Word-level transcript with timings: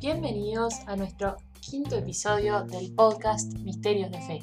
Bienvenidos 0.00 0.74
a 0.86 0.94
nuestro 0.94 1.36
quinto 1.60 1.96
episodio 1.96 2.62
del 2.62 2.94
podcast 2.94 3.52
Misterios 3.54 4.12
de 4.12 4.20
Fe. 4.20 4.38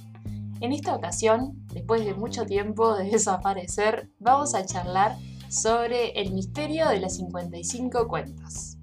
En 0.59 0.73
esta 0.73 0.93
ocasión, 0.93 1.65
después 1.73 2.03
de 2.03 2.13
mucho 2.13 2.45
tiempo 2.45 2.93
de 2.97 3.09
desaparecer, 3.09 4.09
vamos 4.19 4.53
a 4.53 4.65
charlar 4.65 5.17
sobre 5.49 6.09
el 6.19 6.33
misterio 6.33 6.89
de 6.89 6.99
las 6.99 7.15
55 7.15 8.09
cuentas. 8.09 8.77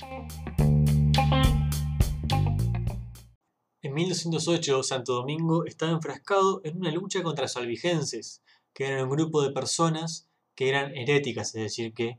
En 3.83 3.93
1208, 3.93 4.83
Santo 4.83 5.13
Domingo 5.13 5.67
estaba 5.67 5.93
enfrascado 5.93 6.63
en 6.65 6.79
una 6.79 6.91
lucha 6.91 7.23
contra 7.23 7.45
los 7.45 7.57
albigenses, 7.59 8.43
que 8.73 8.87
eran 8.87 9.05
un 9.05 9.11
grupo 9.11 9.43
de 9.43 9.51
personas 9.51 10.27
que 10.57 10.69
eran 10.69 10.97
heréticas, 10.97 11.55
es 11.55 11.63
decir, 11.63 11.95
que 11.95 12.19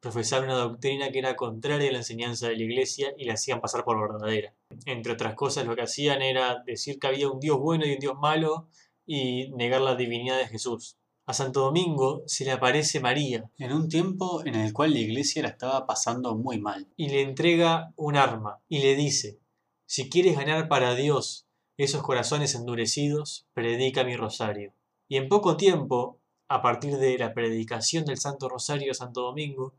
profesaban 0.00 0.46
una 0.46 0.58
doctrina 0.58 1.10
que 1.10 1.20
era 1.20 1.36
contraria 1.36 1.88
a 1.88 1.92
la 1.92 1.98
enseñanza 1.98 2.48
de 2.48 2.56
la 2.56 2.64
iglesia 2.64 3.14
y 3.16 3.24
la 3.24 3.34
hacían 3.34 3.60
pasar 3.60 3.84
por 3.84 4.00
verdadera. 4.00 4.54
Entre 4.84 5.12
otras 5.12 5.34
cosas, 5.34 5.66
lo 5.66 5.76
que 5.76 5.82
hacían 5.82 6.20
era 6.20 6.62
decir 6.66 6.98
que 6.98 7.06
había 7.06 7.30
un 7.30 7.40
Dios 7.40 7.58
bueno 7.58 7.86
y 7.86 7.92
un 7.92 7.98
Dios 7.98 8.16
malo 8.20 8.68
y 9.06 9.50
negar 9.52 9.80
la 9.80 9.94
divinidad 9.94 10.38
de 10.38 10.48
Jesús. 10.48 10.98
A 11.26 11.34
Santo 11.34 11.60
Domingo 11.60 12.22
se 12.26 12.44
le 12.44 12.52
aparece 12.52 13.00
María 13.00 13.50
en 13.58 13.72
un 13.72 13.88
tiempo 13.88 14.42
en 14.46 14.54
el 14.54 14.72
cual 14.72 14.94
la 14.94 15.00
iglesia 15.00 15.42
la 15.42 15.48
estaba 15.48 15.86
pasando 15.86 16.34
muy 16.34 16.58
mal. 16.58 16.88
y 16.96 17.08
le 17.10 17.22
entrega 17.22 17.92
un 17.96 18.16
arma 18.16 18.60
y 18.68 18.78
le 18.80 18.96
dice, 18.96 19.38
si 19.86 20.08
quieres 20.08 20.36
ganar 20.36 20.68
para 20.68 20.94
Dios 20.94 21.46
esos 21.76 22.02
corazones 22.02 22.54
endurecidos, 22.54 23.46
predica 23.54 24.04
mi 24.04 24.16
rosario. 24.16 24.72
Y 25.06 25.16
en 25.16 25.28
poco 25.28 25.56
tiempo, 25.56 26.18
a 26.48 26.62
partir 26.62 26.96
de 26.96 27.18
la 27.18 27.34
predicación 27.34 28.04
del 28.04 28.18
Santo 28.18 28.48
Rosario 28.48 28.94
Santo 28.94 29.20
Domingo, 29.20 29.74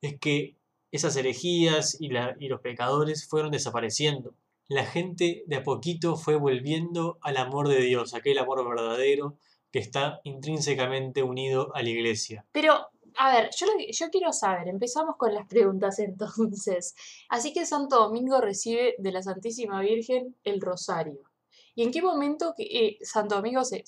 es 0.00 0.18
que 0.18 0.56
esas 0.90 1.16
herejías 1.16 1.96
y, 2.00 2.08
los 2.08 2.60
pecadores 2.60 3.28
fueron 3.28 3.50
desapareciendo. 3.52 4.34
La 4.68 4.84
gente 4.84 5.44
de 5.46 5.56
a 5.56 5.62
poquito 5.62 6.16
fue 6.16 6.36
volviendo 6.36 7.18
al 7.22 7.36
amor 7.36 7.68
de 7.68 7.80
Dios, 7.80 8.14
aquel 8.14 8.38
amor 8.38 8.66
verdadero 8.68 9.36
que 9.70 9.78
está 9.78 10.20
intrínsecamente 10.24 11.22
unido 11.22 11.74
a 11.74 11.82
la 11.82 11.90
iglesia. 11.90 12.44
Pero, 12.52 12.88
a 13.16 13.32
ver, 13.32 13.50
yo, 13.56 14.10
quiero 14.10 14.32
saber, 14.32 14.68
empezamos 14.68 15.16
con 15.16 15.34
las 15.34 15.46
preguntas 15.46 15.98
entonces. 15.98 16.94
Así 17.28 17.52
que 17.52 17.66
Santo 17.66 17.96
Domingo 17.96 18.40
recibe 18.40 18.94
de 18.98 19.12
la 19.12 19.22
Santísima 19.22 19.80
Virgen 19.80 20.36
el 20.44 20.60
rosario. 20.60 21.20
¿Y 21.74 21.82
en 21.82 21.92
qué 21.92 22.02
momento 22.02 22.54
que, 22.56 22.64
eh, 22.64 22.98
Santo 23.02 23.36
Domingo 23.36 23.64
se- 23.64 23.84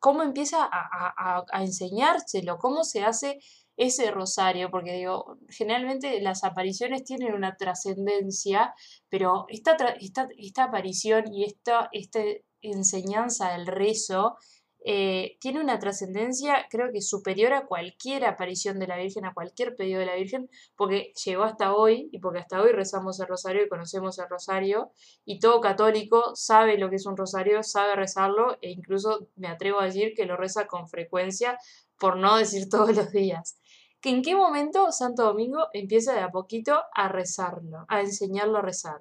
cómo 0.00 0.22
empieza 0.22 0.64
a, 0.64 0.68
a- 0.72 1.44
a- 1.52 1.62
enseñárselo? 1.62 2.58
¿Cómo 2.58 2.84
se 2.84 3.04
hace 3.04 3.38
ese 3.76 4.10
rosario? 4.10 4.70
Porque 4.70 4.92
digo, 4.94 5.38
generalmente 5.48 6.20
las 6.20 6.44
apariciones 6.44 7.04
tienen 7.04 7.34
una 7.34 7.56
trascendencia, 7.56 8.74
pero 9.08 9.46
esta, 9.48 9.76
esta, 10.00 10.28
esta 10.38 10.64
aparición 10.64 11.32
y 11.32 11.44
esta, 11.44 11.88
esta 11.92 12.20
enseñanza 12.62 13.52
del 13.52 13.66
rezo 13.66 14.36
eh, 14.82 15.36
tiene 15.40 15.60
una 15.60 15.78
trascendencia 15.78 16.66
creo 16.70 16.90
que 16.90 17.02
superior 17.02 17.52
a 17.52 17.66
cualquier 17.66 18.24
aparición 18.24 18.78
de 18.78 18.86
la 18.86 18.96
Virgen, 18.96 19.26
a 19.26 19.34
cualquier 19.34 19.76
pedido 19.76 20.00
de 20.00 20.06
la 20.06 20.14
Virgen, 20.14 20.48
porque 20.74 21.12
llegó 21.24 21.42
hasta 21.44 21.74
hoy 21.74 22.08
y 22.12 22.18
porque 22.18 22.38
hasta 22.38 22.62
hoy 22.62 22.72
rezamos 22.72 23.20
el 23.20 23.26
rosario 23.26 23.64
y 23.64 23.68
conocemos 23.68 24.18
el 24.18 24.28
rosario 24.28 24.92
y 25.24 25.38
todo 25.38 25.60
católico 25.60 26.34
sabe 26.34 26.78
lo 26.78 26.88
que 26.88 26.96
es 26.96 27.06
un 27.06 27.16
rosario, 27.16 27.62
sabe 27.62 27.94
rezarlo 27.94 28.56
e 28.62 28.70
incluso 28.70 29.28
me 29.36 29.48
atrevo 29.48 29.80
a 29.80 29.84
decir 29.84 30.14
que 30.14 30.24
lo 30.24 30.36
reza 30.36 30.66
con 30.66 30.88
frecuencia, 30.88 31.58
por 31.98 32.16
no 32.16 32.36
decir 32.36 32.68
todos 32.70 32.96
los 32.96 33.12
días. 33.12 33.58
¿Que 34.00 34.08
¿En 34.08 34.22
qué 34.22 34.34
momento 34.34 34.92
Santo 34.92 35.24
Domingo 35.24 35.68
empieza 35.74 36.14
de 36.14 36.20
a 36.20 36.30
poquito 36.30 36.80
a 36.94 37.08
rezarlo, 37.08 37.84
a 37.88 38.00
enseñarlo 38.00 38.58
a 38.58 38.62
rezar? 38.62 39.00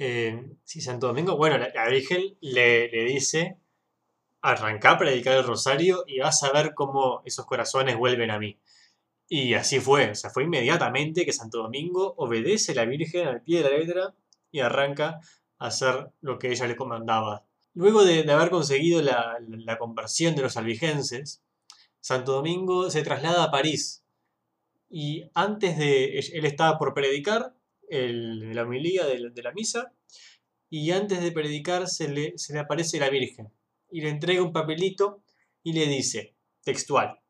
Eh, 0.00 0.56
sí, 0.64 0.80
Santo 0.80 1.06
Domingo, 1.06 1.36
bueno, 1.36 1.58
la, 1.58 1.68
la 1.72 1.88
Virgen 1.88 2.36
le, 2.40 2.88
le 2.88 3.04
dice, 3.04 3.61
arrancá 4.42 4.92
a 4.92 4.98
predicar 4.98 5.36
el 5.38 5.44
rosario 5.44 6.04
y 6.06 6.18
vas 6.20 6.42
a 6.42 6.52
ver 6.52 6.74
cómo 6.74 7.22
esos 7.24 7.46
corazones 7.46 7.96
vuelven 7.96 8.30
a 8.30 8.38
mí. 8.38 8.58
Y 9.28 9.54
así 9.54 9.80
fue, 9.80 10.10
o 10.10 10.14
sea, 10.14 10.30
fue 10.30 10.44
inmediatamente 10.44 11.24
que 11.24 11.32
Santo 11.32 11.58
Domingo 11.58 12.14
obedece 12.18 12.72
a 12.72 12.74
la 12.76 12.84
Virgen 12.84 13.26
al 13.28 13.42
pie 13.42 13.62
de 13.62 13.70
la 13.70 13.78
letra 13.78 14.14
y 14.50 14.60
arranca 14.60 15.20
a 15.58 15.66
hacer 15.66 16.10
lo 16.20 16.38
que 16.38 16.50
ella 16.52 16.66
le 16.66 16.76
comandaba. 16.76 17.46
Luego 17.74 18.04
de, 18.04 18.24
de 18.24 18.32
haber 18.32 18.50
conseguido 18.50 19.00
la, 19.00 19.38
la- 19.48 19.78
conversión 19.78 20.34
de 20.36 20.42
los 20.42 20.56
albigenses, 20.58 21.42
Santo 22.00 22.32
Domingo 22.32 22.90
se 22.90 23.02
traslada 23.02 23.44
a 23.44 23.50
París. 23.50 24.04
Y 24.90 25.24
antes 25.34 25.78
de, 25.78 26.18
él 26.18 26.44
estaba 26.44 26.78
por 26.78 26.92
predicar 26.94 27.54
el- 27.88 28.54
la 28.54 28.62
homilía 28.64 29.06
de 29.06 29.30
de 29.30 29.42
la 29.42 29.52
misa, 29.52 29.92
y 30.70 30.90
antes 30.92 31.20
de 31.22 31.32
predicar 31.32 31.88
se 31.88 32.08
le, 32.08 32.36
se 32.38 32.52
le 32.54 32.60
aparece 32.60 32.98
la 33.00 33.10
Virgen 33.10 33.50
y 33.92 34.00
le 34.00 34.08
entrega 34.08 34.42
un 34.42 34.52
papelito 34.52 35.22
y 35.62 35.74
le 35.74 35.86
dice, 35.86 36.34
textual, 36.64 37.20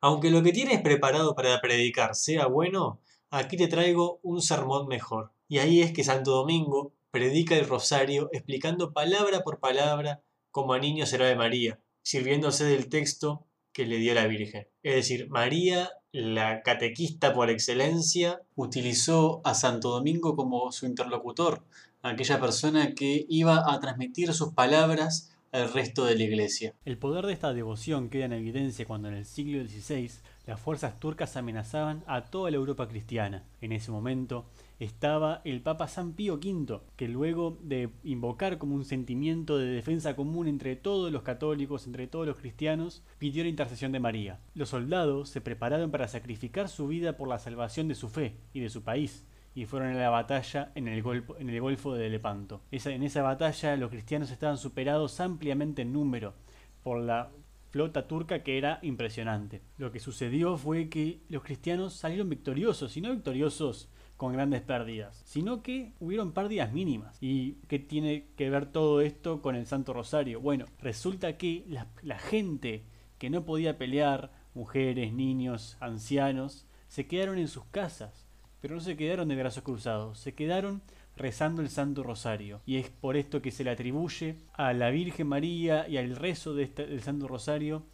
aunque 0.00 0.30
lo 0.30 0.42
que 0.42 0.52
tienes 0.52 0.80
preparado 0.80 1.34
para 1.34 1.60
predicar 1.60 2.14
sea 2.14 2.46
bueno, 2.46 3.00
aquí 3.30 3.56
te 3.56 3.68
traigo 3.68 4.20
un 4.22 4.42
sermón 4.42 4.88
mejor. 4.88 5.32
Y 5.48 5.58
ahí 5.58 5.80
es 5.80 5.92
que 5.92 6.04
Santo 6.04 6.32
Domingo 6.32 6.92
predica 7.10 7.56
el 7.56 7.66
rosario 7.66 8.28
explicando 8.32 8.92
palabra 8.92 9.42
por 9.42 9.60
palabra 9.60 10.22
como 10.50 10.72
a 10.72 10.78
niño 10.78 11.06
será 11.06 11.26
de 11.26 11.36
María, 11.36 11.80
sirviéndose 12.02 12.64
del 12.64 12.88
texto 12.88 13.46
que 13.72 13.84
le 13.84 13.98
dio 13.98 14.14
la 14.14 14.26
Virgen. 14.26 14.68
Es 14.82 14.94
decir, 14.94 15.28
María, 15.28 15.90
la 16.12 16.62
catequista 16.62 17.34
por 17.34 17.50
excelencia, 17.50 18.42
Utilizó 18.54 19.42
a 19.44 19.54
Santo 19.54 19.90
Domingo 19.90 20.34
como 20.34 20.72
su 20.72 20.86
interlocutor, 20.86 21.62
aquella 22.02 22.40
persona 22.40 22.94
que 22.94 23.26
iba 23.28 23.70
a 23.70 23.78
transmitir 23.80 24.32
sus 24.32 24.54
palabras 24.54 25.35
al 25.56 25.72
resto 25.72 26.04
de 26.04 26.16
la 26.16 26.22
iglesia. 26.22 26.74
El 26.84 26.98
poder 26.98 27.24
de 27.24 27.32
esta 27.32 27.54
devoción 27.54 28.10
queda 28.10 28.26
en 28.26 28.34
evidencia 28.34 28.84
cuando 28.84 29.08
en 29.08 29.14
el 29.14 29.24
siglo 29.24 29.66
XVI 29.66 30.10
las 30.46 30.60
fuerzas 30.60 31.00
turcas 31.00 31.36
amenazaban 31.36 32.04
a 32.06 32.26
toda 32.26 32.50
la 32.50 32.58
Europa 32.58 32.86
cristiana. 32.88 33.44
En 33.60 33.72
ese 33.72 33.90
momento 33.90 34.44
estaba 34.78 35.40
el 35.44 35.62
Papa 35.62 35.88
San 35.88 36.12
Pío 36.12 36.34
V, 36.34 36.80
que 36.96 37.08
luego 37.08 37.58
de 37.62 37.88
invocar 38.04 38.58
como 38.58 38.74
un 38.74 38.84
sentimiento 38.84 39.56
de 39.56 39.66
defensa 39.66 40.14
común 40.14 40.46
entre 40.46 40.76
todos 40.76 41.10
los 41.10 41.22
católicos, 41.22 41.86
entre 41.86 42.06
todos 42.06 42.26
los 42.26 42.36
cristianos, 42.36 43.02
pidió 43.18 43.42
la 43.42 43.48
intercesión 43.48 43.92
de 43.92 44.00
María. 44.00 44.40
Los 44.54 44.68
soldados 44.68 45.30
se 45.30 45.40
prepararon 45.40 45.90
para 45.90 46.06
sacrificar 46.06 46.68
su 46.68 46.86
vida 46.86 47.16
por 47.16 47.28
la 47.28 47.38
salvación 47.38 47.88
de 47.88 47.94
su 47.94 48.10
fe 48.10 48.36
y 48.52 48.60
de 48.60 48.68
su 48.68 48.82
país, 48.82 49.24
y 49.56 49.64
fueron 49.64 49.96
a 49.96 49.98
la 49.98 50.10
batalla 50.10 50.70
en 50.74 50.86
el, 50.86 51.02
golfo, 51.02 51.34
en 51.38 51.48
el 51.48 51.62
Golfo 51.62 51.94
de 51.94 52.10
Lepanto. 52.10 52.60
En 52.70 53.02
esa 53.02 53.22
batalla 53.22 53.74
los 53.76 53.90
cristianos 53.90 54.30
estaban 54.30 54.58
superados 54.58 55.18
ampliamente 55.18 55.80
en 55.80 55.94
número 55.94 56.34
por 56.82 57.00
la 57.00 57.30
flota 57.70 58.06
turca 58.06 58.42
que 58.42 58.58
era 58.58 58.78
impresionante. 58.82 59.62
Lo 59.78 59.90
que 59.90 59.98
sucedió 59.98 60.58
fue 60.58 60.90
que 60.90 61.22
los 61.30 61.42
cristianos 61.42 61.94
salieron 61.94 62.28
victoriosos, 62.28 62.98
y 62.98 63.00
no 63.00 63.10
victoriosos 63.10 63.88
con 64.18 64.34
grandes 64.34 64.60
pérdidas, 64.60 65.22
sino 65.24 65.62
que 65.62 65.94
hubieron 66.00 66.32
pérdidas 66.32 66.74
mínimas. 66.74 67.16
¿Y 67.22 67.54
qué 67.66 67.78
tiene 67.78 68.26
que 68.36 68.50
ver 68.50 68.66
todo 68.66 69.00
esto 69.00 69.40
con 69.40 69.56
el 69.56 69.64
Santo 69.64 69.94
Rosario? 69.94 70.38
Bueno, 70.38 70.66
resulta 70.82 71.38
que 71.38 71.64
la 72.02 72.18
gente 72.18 72.84
que 73.18 73.30
no 73.30 73.46
podía 73.46 73.78
pelear, 73.78 74.30
mujeres, 74.52 75.14
niños, 75.14 75.78
ancianos, 75.80 76.66
se 76.88 77.06
quedaron 77.06 77.38
en 77.38 77.48
sus 77.48 77.64
casas, 77.66 78.25
pero 78.60 78.74
no 78.74 78.80
se 78.80 78.96
quedaron 78.96 79.28
de 79.28 79.36
brazos 79.36 79.62
cruzados, 79.62 80.18
se 80.18 80.34
quedaron 80.34 80.82
rezando 81.16 81.62
el 81.62 81.70
Santo 81.70 82.02
Rosario. 82.02 82.60
Y 82.66 82.76
es 82.76 82.90
por 82.90 83.16
esto 83.16 83.40
que 83.40 83.50
se 83.50 83.64
le 83.64 83.70
atribuye 83.70 84.36
a 84.52 84.72
la 84.72 84.90
Virgen 84.90 85.28
María 85.28 85.88
y 85.88 85.96
al 85.96 86.14
rezo 86.16 86.54
de 86.54 86.64
esta- 86.64 86.84
del 86.84 87.02
Santo 87.02 87.26
Rosario 87.28 87.84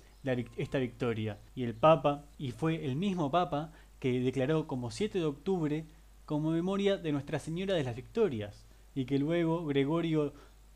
esta 0.57 0.79
victoria. 0.79 1.39
Y 1.55 1.65
el 1.65 1.75
Papa, 1.75 2.27
y 2.39 2.53
fue 2.53 2.85
el 2.85 2.97
mismo 2.97 3.31
Papa 3.31 3.73
que 3.99 4.21
declaró 4.21 4.67
como 4.67 4.91
7 4.91 5.19
de 5.19 5.25
octubre 5.25 5.87
como 6.25 6.51
memoria 6.51 6.97
de 6.97 7.13
Nuestra 7.13 7.39
Señora 7.39 7.75
de 7.75 7.85
las 7.85 7.97
Victorias, 7.97 8.67
y 8.95 9.05
que 9.05 9.19
luego 9.19 9.65
Gregorio 9.67 10.33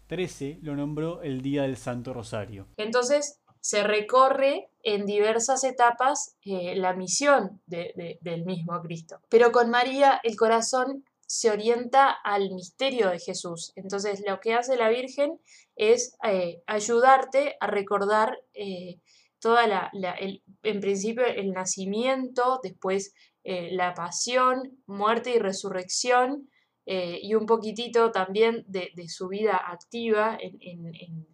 XIII 0.09 0.59
lo 0.63 0.77
nombró 0.77 1.23
el 1.23 1.43
Día 1.43 1.63
del 1.63 1.77
Santo 1.77 2.13
Rosario. 2.13 2.67
Entonces 2.77 3.41
se 3.61 3.83
recorre 3.83 4.69
en 4.87 5.05
diversas 5.05 5.65
etapas 5.65 6.37
eh, 6.45 6.77
la 6.77 6.95
misión 6.95 7.61
de- 7.67 7.93
de- 7.97 8.19
del 8.21 8.45
mismo 8.45 8.81
Cristo. 8.81 9.19
Pero 9.29 9.51
con 9.51 9.69
María 9.69 10.21
el 10.23 10.37
corazón 10.37 11.05
se 11.27 11.51
orienta 11.51 12.11
al 12.23 12.53
misterio 12.53 13.11
de 13.11 13.19
Jesús. 13.19 13.73
Entonces 13.75 14.23
lo 14.25 14.39
que 14.39 14.55
hace 14.55 14.77
la 14.77 14.89
Virgen 14.89 15.41
es 15.75 16.17
eh, 16.23 16.63
ayudarte 16.69 17.57
a 17.59 17.67
recordar 17.67 18.39
eh, 18.55 19.01
toda 19.41 19.67
la, 19.67 19.91
el- 20.21 20.45
en 20.63 20.79
principio 20.81 21.25
el 21.27 21.51
nacimiento, 21.53 22.61
después 22.63 23.13
la 23.45 23.95
pasión, 23.95 24.77
muerte 24.87 25.31
y 25.31 25.39
resurrección, 25.39 26.49
y 26.85 27.35
un 27.35 27.47
poquitito 27.47 28.11
también 28.11 28.65
de, 28.67 28.91
de 28.97 29.09
su 29.09 29.29
vida 29.29 29.57
activa, 29.57 30.37
en- 30.41 30.59
en- 30.61 31.27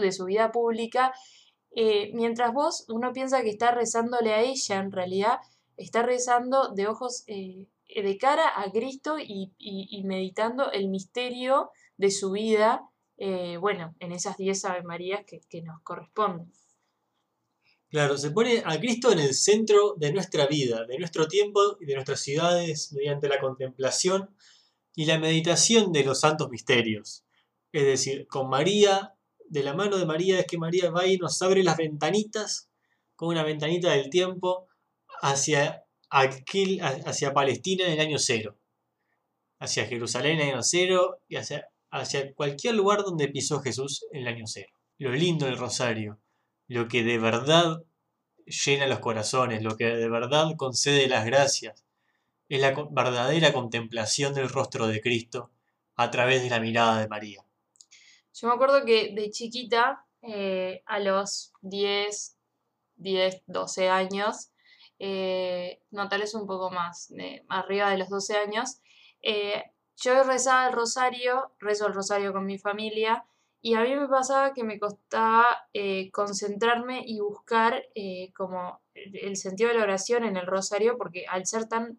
de 0.00 0.12
su 0.12 0.24
vida 0.26 0.50
pública, 0.52 1.12
eh, 1.74 2.10
mientras 2.14 2.52
vos, 2.52 2.84
uno 2.88 3.12
piensa 3.12 3.42
que 3.42 3.50
está 3.50 3.70
rezándole 3.70 4.32
a 4.34 4.42
ella, 4.42 4.78
en 4.78 4.92
realidad 4.92 5.38
está 5.76 6.02
rezando 6.02 6.68
de 6.68 6.86
ojos, 6.86 7.24
eh, 7.26 7.66
de 7.88 8.18
cara 8.18 8.60
a 8.60 8.70
Cristo 8.70 9.16
y, 9.18 10.02
meditando 10.04 10.70
el 10.72 10.88
misterio 10.88 11.70
de 11.96 12.10
su 12.10 12.32
vida, 12.32 12.82
eh, 13.18 13.56
bueno, 13.58 13.94
en 14.00 14.12
esas 14.12 14.36
10 14.36 14.64
Ave 14.64 14.82
Marías 14.82 15.24
que 15.26 15.62
nos 15.62 15.80
corresponden. 15.82 16.52
Claro, 17.92 18.16
se 18.16 18.30
pone 18.30 18.62
a 18.64 18.80
Cristo 18.80 19.12
en 19.12 19.18
el 19.18 19.34
centro 19.34 19.94
de 19.98 20.14
nuestra 20.14 20.46
vida, 20.46 20.86
de 20.86 20.98
nuestro 20.98 21.28
tiempo 21.28 21.76
y 21.78 21.84
de 21.84 21.94
nuestras 21.94 22.20
ciudades 22.20 22.90
mediante 22.94 23.28
la 23.28 23.38
contemplación 23.38 24.34
y 24.94 25.04
la 25.04 25.18
meditación 25.18 25.92
de 25.92 26.02
los 26.02 26.20
santos 26.20 26.48
misterios. 26.48 27.26
Es 27.70 27.84
decir, 27.84 28.26
con 28.28 28.48
María, 28.48 29.14
de 29.52 29.62
la 29.62 29.74
mano 29.74 29.98
de 29.98 30.06
María 30.06 30.40
es 30.40 30.46
que 30.46 30.56
María 30.56 30.90
va 30.90 31.06
y 31.06 31.18
nos 31.18 31.42
abre 31.42 31.62
las 31.62 31.76
ventanitas, 31.76 32.70
con 33.14 33.28
una 33.28 33.42
ventanita 33.42 33.90
del 33.90 34.08
tiempo, 34.08 34.66
hacia, 35.20 35.84
aquel, 36.08 36.80
hacia 36.80 37.34
Palestina 37.34 37.84
en 37.84 37.92
el 37.92 38.00
año 38.00 38.18
cero, 38.18 38.56
hacia 39.58 39.86
Jerusalén 39.86 40.40
en 40.40 40.48
el 40.48 40.54
año 40.54 40.62
cero 40.62 41.18
y 41.28 41.36
hacia, 41.36 41.68
hacia 41.90 42.32
cualquier 42.34 42.74
lugar 42.74 43.02
donde 43.02 43.28
pisó 43.28 43.60
Jesús 43.60 44.06
en 44.10 44.22
el 44.22 44.28
año 44.28 44.46
cero. 44.46 44.72
Lo 44.96 45.12
lindo 45.12 45.44
del 45.44 45.58
rosario 45.58 46.18
lo 46.72 46.88
que 46.88 47.04
de 47.04 47.18
verdad 47.18 47.82
llena 48.46 48.86
los 48.86 49.00
corazones, 49.00 49.62
lo 49.62 49.76
que 49.76 49.84
de 49.84 50.08
verdad 50.08 50.56
concede 50.56 51.06
las 51.06 51.26
gracias, 51.26 51.84
es 52.48 52.60
la 52.60 52.74
verdadera 52.90 53.52
contemplación 53.52 54.32
del 54.32 54.48
rostro 54.48 54.86
de 54.86 55.02
Cristo 55.02 55.50
a 55.96 56.10
través 56.10 56.42
de 56.42 56.48
la 56.48 56.60
mirada 56.60 57.00
de 57.00 57.08
María. 57.08 57.44
Yo 58.34 58.48
me 58.48 58.54
acuerdo 58.54 58.84
que 58.84 59.12
de 59.14 59.30
chiquita, 59.30 60.04
eh, 60.22 60.82
a 60.86 60.98
los 61.00 61.52
10, 61.60 62.36
10, 62.96 63.42
12 63.46 63.88
años, 63.88 64.50
eh, 64.98 65.80
no, 65.90 66.08
tal 66.08 66.20
vez 66.20 66.34
un 66.34 66.46
poco 66.46 66.70
más, 66.70 67.08
de- 67.10 67.44
arriba 67.48 67.90
de 67.90 67.98
los 67.98 68.08
12 68.08 68.36
años, 68.36 68.80
eh, 69.22 69.62
yo 69.96 70.22
rezaba 70.24 70.66
el 70.68 70.72
rosario, 70.72 71.52
rezo 71.58 71.86
el 71.86 71.94
rosario 71.94 72.32
con 72.32 72.46
mi 72.46 72.58
familia, 72.58 73.24
y 73.60 73.74
a 73.74 73.82
mí 73.82 73.94
me 73.94 74.08
pasaba 74.08 74.54
que 74.54 74.64
me 74.64 74.78
costaba 74.80 75.46
eh, 75.72 76.10
concentrarme 76.10 77.04
y 77.06 77.20
buscar 77.20 77.84
eh, 77.94 78.32
como 78.34 78.80
el 78.94 79.36
sentido 79.36 79.68
de 79.70 79.76
la 79.76 79.84
oración 79.84 80.24
en 80.24 80.36
el 80.36 80.46
rosario, 80.46 80.96
porque 80.98 81.26
al 81.28 81.46
ser 81.46 81.68
tan 81.68 81.98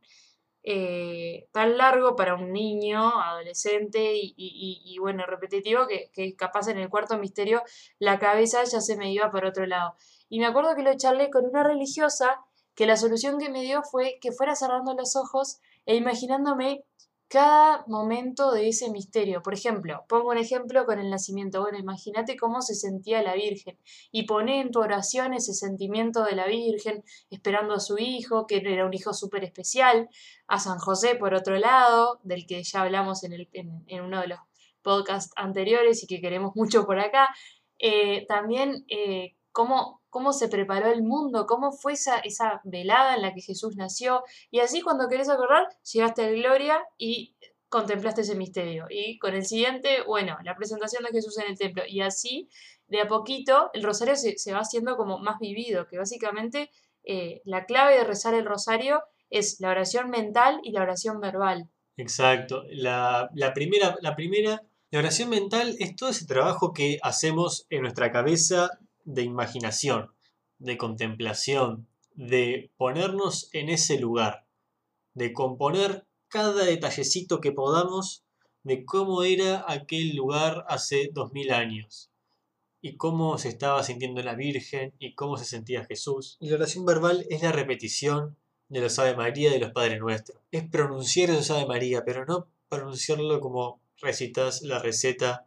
eh, 0.63 1.47
tan 1.51 1.77
largo 1.77 2.15
para 2.15 2.35
un 2.35 2.51
niño, 2.53 3.21
adolescente 3.21 4.13
y, 4.15 4.97
bueno, 4.99 5.25
repetitivo, 5.25 5.87
que, 5.87 6.09
que 6.13 6.35
capaz 6.35 6.67
en 6.69 6.77
el 6.77 6.89
cuarto 6.89 7.17
misterio 7.17 7.63
la 7.99 8.17
cabeza 8.19 8.63
ya 8.63 8.81
se 8.81 8.95
me 8.95 9.11
iba 9.11 9.29
por 9.29 9.45
otro 9.45 9.65
lado. 9.65 9.95
Y 10.29 10.39
me 10.39 10.45
acuerdo 10.45 10.75
que 10.75 10.83
lo 10.83 10.95
charlé 10.95 11.29
con 11.29 11.45
una 11.45 11.63
religiosa 11.63 12.39
que 12.75 12.87
la 12.87 12.97
solución 12.97 13.37
que 13.37 13.49
me 13.49 13.61
dio 13.61 13.83
fue 13.83 14.17
que 14.21 14.31
fuera 14.31 14.55
cerrando 14.55 14.93
los 14.93 15.15
ojos 15.15 15.59
e 15.85 15.95
imaginándome 15.95 16.85
cada 17.33 17.83
momento 17.87 18.51
de 18.51 18.67
ese 18.67 18.91
misterio. 18.91 19.41
Por 19.41 19.55
ejemplo, 19.55 20.05
pongo 20.07 20.29
un 20.29 20.37
ejemplo 20.37 20.85
con 20.85 20.99
el 20.99 21.09
nacimiento. 21.09 21.61
Bueno, 21.61 21.79
imagínate 21.79 22.37
cómo 22.37 22.61
se 22.61 22.75
sentía 22.75 23.23
la 23.23 23.33
Virgen 23.33 23.79
y 24.11 24.27
poné 24.27 24.61
en 24.61 24.69
tu 24.69 24.79
oración 24.79 25.33
ese 25.33 25.55
sentimiento 25.55 26.23
de 26.25 26.35
la 26.35 26.45
Virgen 26.45 27.03
esperando 27.31 27.73
a 27.73 27.79
su 27.79 27.97
hijo, 27.97 28.45
que 28.45 28.57
era 28.57 28.85
un 28.85 28.93
hijo 28.93 29.13
súper 29.13 29.43
especial, 29.43 30.09
a 30.45 30.59
San 30.59 30.77
José 30.77 31.15
por 31.15 31.33
otro 31.33 31.57
lado, 31.57 32.19
del 32.21 32.45
que 32.45 32.61
ya 32.61 32.83
hablamos 32.83 33.23
en, 33.23 34.03
uno 34.03 34.21
de 34.21 34.27
los 34.27 34.39
podcasts 34.83 35.33
anteriores 35.35 36.03
y 36.03 36.07
que 36.07 36.21
queremos 36.21 36.51
mucho 36.55 36.85
por 36.85 36.99
acá. 36.99 37.33
Eh, 37.79 38.27
también 38.27 38.85
eh, 38.89 39.37
cómo, 39.51 40.02
cómo 40.13 40.31
se 40.31 40.47
preparó 40.47 40.91
el 40.91 41.01
mundo, 41.01 41.47
cómo 41.47 41.71
fue 41.71 41.93
esa, 41.93 42.19
esa 42.19 42.61
velada 42.63 43.15
en 43.15 43.23
la 43.23 43.33
que 43.33 43.41
Jesús 43.41 43.75
nació. 43.75 44.23
Y 44.51 44.59
así 44.59 44.81
cuando 44.81 45.09
querés 45.09 45.27
acordar, 45.27 45.67
llegaste 45.91 46.23
a 46.23 46.29
gloria 46.29 46.85
y 46.99 47.35
contemplaste 47.67 48.21
ese 48.21 48.35
misterio. 48.35 48.85
Y 48.91 49.17
con 49.17 49.33
el 49.33 49.43
siguiente, 49.43 50.03
bueno, 50.05 50.37
la 50.43 50.55
presentación 50.55 51.03
de 51.03 51.09
Jesús 51.09 51.39
en 51.39 51.49
el 51.49 51.57
templo. 51.57 51.81
Y 51.87 52.01
así, 52.01 52.47
de 52.87 53.01
a 53.01 53.07
poquito, 53.07 53.71
el 53.73 53.81
rosario 53.81 54.15
se, 54.15 54.37
se 54.37 54.53
va 54.53 54.59
haciendo 54.59 54.97
como 54.97 55.17
más 55.17 55.39
vivido, 55.39 55.87
que 55.87 55.97
básicamente 55.97 56.69
eh, 57.03 57.41
la 57.43 57.65
clave 57.65 57.97
de 57.97 58.03
rezar 58.03 58.35
el 58.35 58.45
rosario 58.45 59.01
es 59.31 59.59
la 59.61 59.71
oración 59.71 60.11
mental 60.11 60.59
y 60.61 60.73
la 60.73 60.83
oración 60.83 61.19
verbal. 61.21 61.71
Exacto. 61.97 62.65
La, 62.69 63.31
la 63.33 63.51
primera, 63.55 63.95
la 64.01 64.15
primera, 64.15 64.61
la 64.91 64.99
oración 64.99 65.29
mental 65.29 65.75
es 65.79 65.95
todo 65.95 66.09
ese 66.09 66.27
trabajo 66.27 66.71
que 66.71 66.99
hacemos 67.01 67.65
en 67.71 67.81
nuestra 67.81 68.11
cabeza 68.11 68.69
de 69.03 69.23
imaginación, 69.23 70.11
de 70.59 70.77
contemplación, 70.77 71.87
de 72.15 72.71
ponernos 72.77 73.49
en 73.53 73.69
ese 73.69 73.99
lugar, 73.99 74.45
de 75.13 75.33
componer 75.33 76.05
cada 76.27 76.65
detallecito 76.65 77.41
que 77.41 77.51
podamos 77.51 78.23
de 78.63 78.85
cómo 78.85 79.23
era 79.23 79.65
aquel 79.67 80.15
lugar 80.15 80.65
hace 80.67 81.09
dos 81.13 81.33
mil 81.33 81.51
años 81.51 82.09
y 82.81 82.97
cómo 82.97 83.37
se 83.37 83.49
estaba 83.49 83.83
sintiendo 83.83 84.21
la 84.23 84.35
Virgen 84.35 84.93
y 84.99 85.15
cómo 85.15 85.37
se 85.37 85.45
sentía 85.45 85.85
Jesús. 85.85 86.37
Y 86.39 86.49
la 86.49 86.55
oración 86.55 86.85
verbal 86.85 87.25
es 87.29 87.41
la 87.43 87.51
repetición 87.51 88.37
de 88.69 88.81
los 88.81 88.97
Ave 88.99 89.15
María 89.15 89.51
de 89.51 89.59
los 89.59 89.71
Padres 89.71 89.99
Nuestros. 89.99 90.39
Es 90.51 90.67
pronunciar 90.67 91.29
esos 91.29 91.51
Ave 91.51 91.65
María, 91.65 92.03
pero 92.05 92.25
no 92.25 92.47
pronunciarlo 92.69 93.39
como 93.39 93.81
recitas 94.01 94.63
la 94.63 94.79
receta 94.79 95.45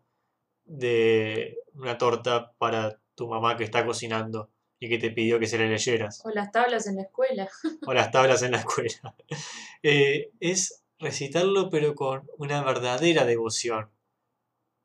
de 0.64 1.58
una 1.74 1.98
torta 1.98 2.52
para 2.58 3.00
tu 3.16 3.26
mamá 3.28 3.56
que 3.56 3.64
está 3.64 3.84
cocinando 3.84 4.50
y 4.78 4.88
que 4.88 4.98
te 4.98 5.10
pidió 5.10 5.40
que 5.40 5.46
se 5.48 5.58
la 5.58 5.66
leyeras. 5.66 6.22
O 6.24 6.30
las 6.30 6.52
tablas 6.52 6.86
en 6.86 6.96
la 6.96 7.02
escuela. 7.02 7.48
O 7.86 7.92
las 7.92 8.10
tablas 8.12 8.42
en 8.42 8.52
la 8.52 8.58
escuela. 8.58 9.16
Eh, 9.82 10.30
es 10.40 10.82
recitarlo 10.98 11.68
pero 11.70 11.94
con 11.94 12.28
una 12.38 12.62
verdadera 12.64 13.24
devoción. 13.24 13.90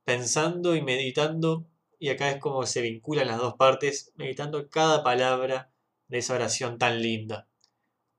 Pensando 0.03 0.75
y 0.75 0.81
meditando, 0.81 1.65
y 1.99 2.09
acá 2.09 2.29
es 2.29 2.37
como 2.37 2.65
se 2.65 2.81
vinculan 2.81 3.27
las 3.27 3.37
dos 3.37 3.55
partes, 3.55 4.11
meditando 4.15 4.69
cada 4.69 5.03
palabra 5.03 5.71
de 6.07 6.17
esa 6.19 6.35
oración 6.35 6.77
tan 6.77 7.01
linda 7.01 7.47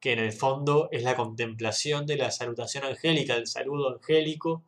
que 0.00 0.12
en 0.12 0.19
el 0.19 0.32
fondo 0.32 0.88
es 0.91 1.05
la 1.05 1.14
contemplación 1.17 2.06
de 2.06 2.17
la 2.17 2.31
salutación 2.32 2.85
angélica, 2.85 3.37
el 3.37 3.47
saludo 3.47 3.91
angélico 3.94 4.64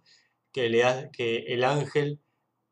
que, 0.52 0.68
le 0.68 0.84
ha- 0.84 1.10
que 1.10 1.38
el 1.48 1.64
ángel 1.64 2.20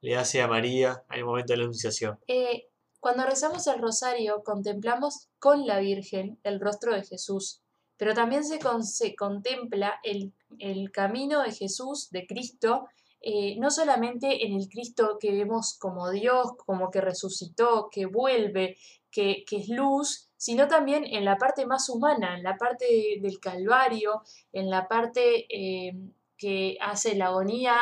le 0.02 0.16
hace 0.16 0.42
a 0.42 0.48
María 0.48 1.02
al 1.08 1.24
momento 1.24 1.52
de 1.54 1.56
la 1.58 1.62
anunciación. 1.64 2.18
Eh, 2.26 2.66
cuando 3.00 3.24
rezamos 3.24 3.66
el 3.66 3.80
rosario, 3.80 4.42
contemplamos 4.44 5.28
con 5.38 5.66
la 5.66 5.78
Virgen 5.80 6.38
el 6.44 6.60
rostro 6.60 6.94
de 6.94 7.02
Jesús, 7.02 7.62
pero 7.96 8.14
también 8.14 8.44
se, 8.44 8.58
con- 8.58 8.84
se 8.84 9.14
contempla 9.16 9.98
el, 10.02 10.32
el 10.58 10.90
camino 10.92 11.42
de 11.42 11.52
Jesús, 11.52 12.10
de 12.10 12.26
Cristo, 12.26 12.86
eh, 13.20 13.56
no 13.58 13.70
solamente 13.70 14.44
en 14.46 14.54
el 14.54 14.68
Cristo 14.68 15.16
que 15.20 15.30
vemos 15.32 15.76
como 15.78 16.10
Dios, 16.10 16.48
como 16.66 16.90
que 16.90 17.00
resucitó, 17.00 17.88
que 17.90 18.06
vuelve, 18.06 18.76
que, 19.10 19.44
que 19.46 19.56
es 19.58 19.68
luz, 19.68 20.28
sino 20.36 20.66
también 20.66 21.04
en 21.04 21.24
la 21.24 21.36
parte 21.36 21.64
más 21.66 21.88
humana, 21.88 22.36
en 22.36 22.42
la 22.42 22.56
parte 22.56 22.84
de- 22.86 23.18
del 23.20 23.38
Calvario, 23.38 24.22
en 24.52 24.68
la 24.70 24.88
parte 24.88 25.46
eh, 25.48 25.92
que 26.42 26.76
hace 26.80 27.14
la 27.14 27.26
agonía 27.26 27.74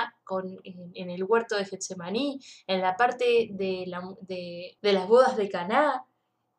en, 0.95 1.09
el 1.11 1.25
huerto 1.25 1.57
de 1.57 1.65
Getsemaní, 1.65 2.39
en 2.67 2.81
la 2.83 2.95
parte 2.97 3.49
de, 3.53 3.85
la- 3.87 4.15
de- 4.21 4.77
de 4.83 4.93
las 4.93 5.09
bodas 5.09 5.37
de 5.39 5.49
Caná. 5.49 6.05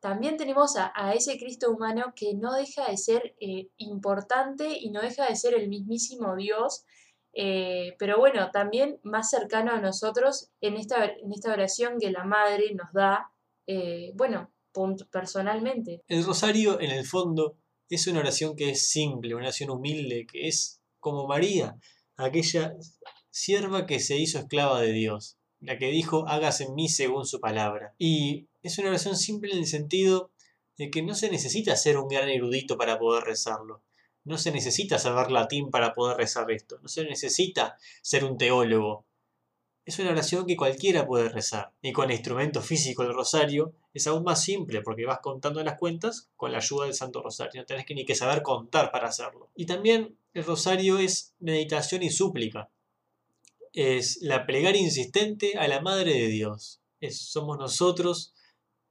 También 0.00 0.36
tenemos 0.36 0.74
a, 0.76 1.14
ese 1.14 1.38
Cristo 1.38 1.70
humano 1.70 2.12
que 2.16 2.34
no 2.34 2.54
deja 2.54 2.90
de 2.90 2.96
ser 2.96 3.36
eh, 3.40 3.68
importante 3.76 4.64
y 4.80 4.90
no 4.90 5.00
deja 5.00 5.28
de 5.28 5.36
ser 5.36 5.54
el 5.54 5.68
mismísimo 5.68 6.34
Dios, 6.34 6.84
eh, 7.34 7.94
pero 8.00 8.18
bueno, 8.18 8.50
también 8.50 8.98
más 9.04 9.30
cercano 9.30 9.70
a 9.70 9.80
nosotros 9.80 10.50
en 10.60 10.76
esta, 10.76 10.96
oración 11.52 11.98
que 12.00 12.10
la 12.10 12.24
Madre 12.24 12.74
nos 12.74 12.92
da, 12.92 13.30
eh, 13.68 14.10
bueno, 14.16 14.50
personalmente. 15.12 16.02
El 16.08 16.24
rosario, 16.24 16.80
en 16.80 16.90
el 16.90 17.04
fondo, 17.06 17.56
es 17.88 18.06
una 18.08 18.20
oración 18.20 18.56
que 18.56 18.70
es 18.70 18.88
simple, 18.88 19.34
una 19.34 19.44
oración 19.44 19.70
humilde, 19.70 20.26
que 20.26 20.48
es 20.48 20.81
como 21.02 21.26
María, 21.26 21.76
aquella 22.16 22.76
sierva 23.30 23.86
que 23.86 23.98
se 23.98 24.16
hizo 24.16 24.38
esclava 24.38 24.80
de 24.80 24.92
Dios, 24.92 25.36
la 25.60 25.76
que 25.76 25.86
dijo, 25.86 26.28
hágase 26.28 26.64
en 26.64 26.74
mí 26.76 26.88
según 26.88 27.26
su 27.26 27.40
palabra. 27.40 27.94
Y 27.98 28.46
es 28.62 28.78
una 28.78 28.90
oración 28.90 29.16
simple 29.16 29.52
en 29.52 29.58
el 29.58 29.66
sentido 29.66 30.30
de 30.78 30.90
que 30.90 31.02
no 31.02 31.14
se 31.14 31.28
necesita 31.28 31.74
ser 31.74 31.98
un 31.98 32.08
gran 32.08 32.28
erudito 32.28 32.78
para 32.78 33.00
poder 33.00 33.24
rezarlo. 33.24 33.82
No 34.24 34.38
se 34.38 34.52
necesita 34.52 35.00
saber 35.00 35.32
latín 35.32 35.70
para 35.70 35.92
poder 35.92 36.16
rezar 36.16 36.48
esto. 36.52 36.78
No 36.80 36.88
se 36.88 37.04
necesita 37.04 37.76
ser 38.00 38.24
un 38.24 38.38
teólogo. 38.38 39.04
Es 39.84 39.98
una 39.98 40.10
oración 40.10 40.46
que 40.46 40.56
cualquiera 40.56 41.04
puede 41.04 41.28
rezar. 41.28 41.72
Y 41.82 41.92
con 41.92 42.10
el 42.10 42.16
instrumento 42.16 42.62
físico 42.62 43.02
del 43.02 43.14
rosario 43.14 43.74
es 43.92 44.06
aún 44.06 44.22
más 44.22 44.44
simple 44.44 44.82
porque 44.82 45.04
vas 45.04 45.18
contando 45.18 45.64
las 45.64 45.76
cuentas 45.78 46.28
con 46.36 46.52
la 46.52 46.58
ayuda 46.58 46.84
del 46.84 46.94
Santo 46.94 47.20
Rosario. 47.20 47.60
No 47.60 47.66
tenés 47.66 47.86
que 47.86 47.96
ni 47.96 48.04
que 48.04 48.14
saber 48.14 48.42
contar 48.42 48.92
para 48.92 49.08
hacerlo. 49.08 49.50
Y 49.56 49.66
también 49.66 50.16
el 50.34 50.44
rosario 50.44 50.98
es 50.98 51.34
meditación 51.38 52.02
y 52.02 52.10
súplica. 52.10 52.70
Es 53.72 54.18
la 54.22 54.46
plegaria 54.46 54.80
insistente 54.80 55.56
a 55.58 55.68
la 55.68 55.80
Madre 55.80 56.12
de 56.14 56.28
Dios. 56.28 56.82
Es, 57.00 57.30
somos 57.30 57.58
nosotros 57.58 58.34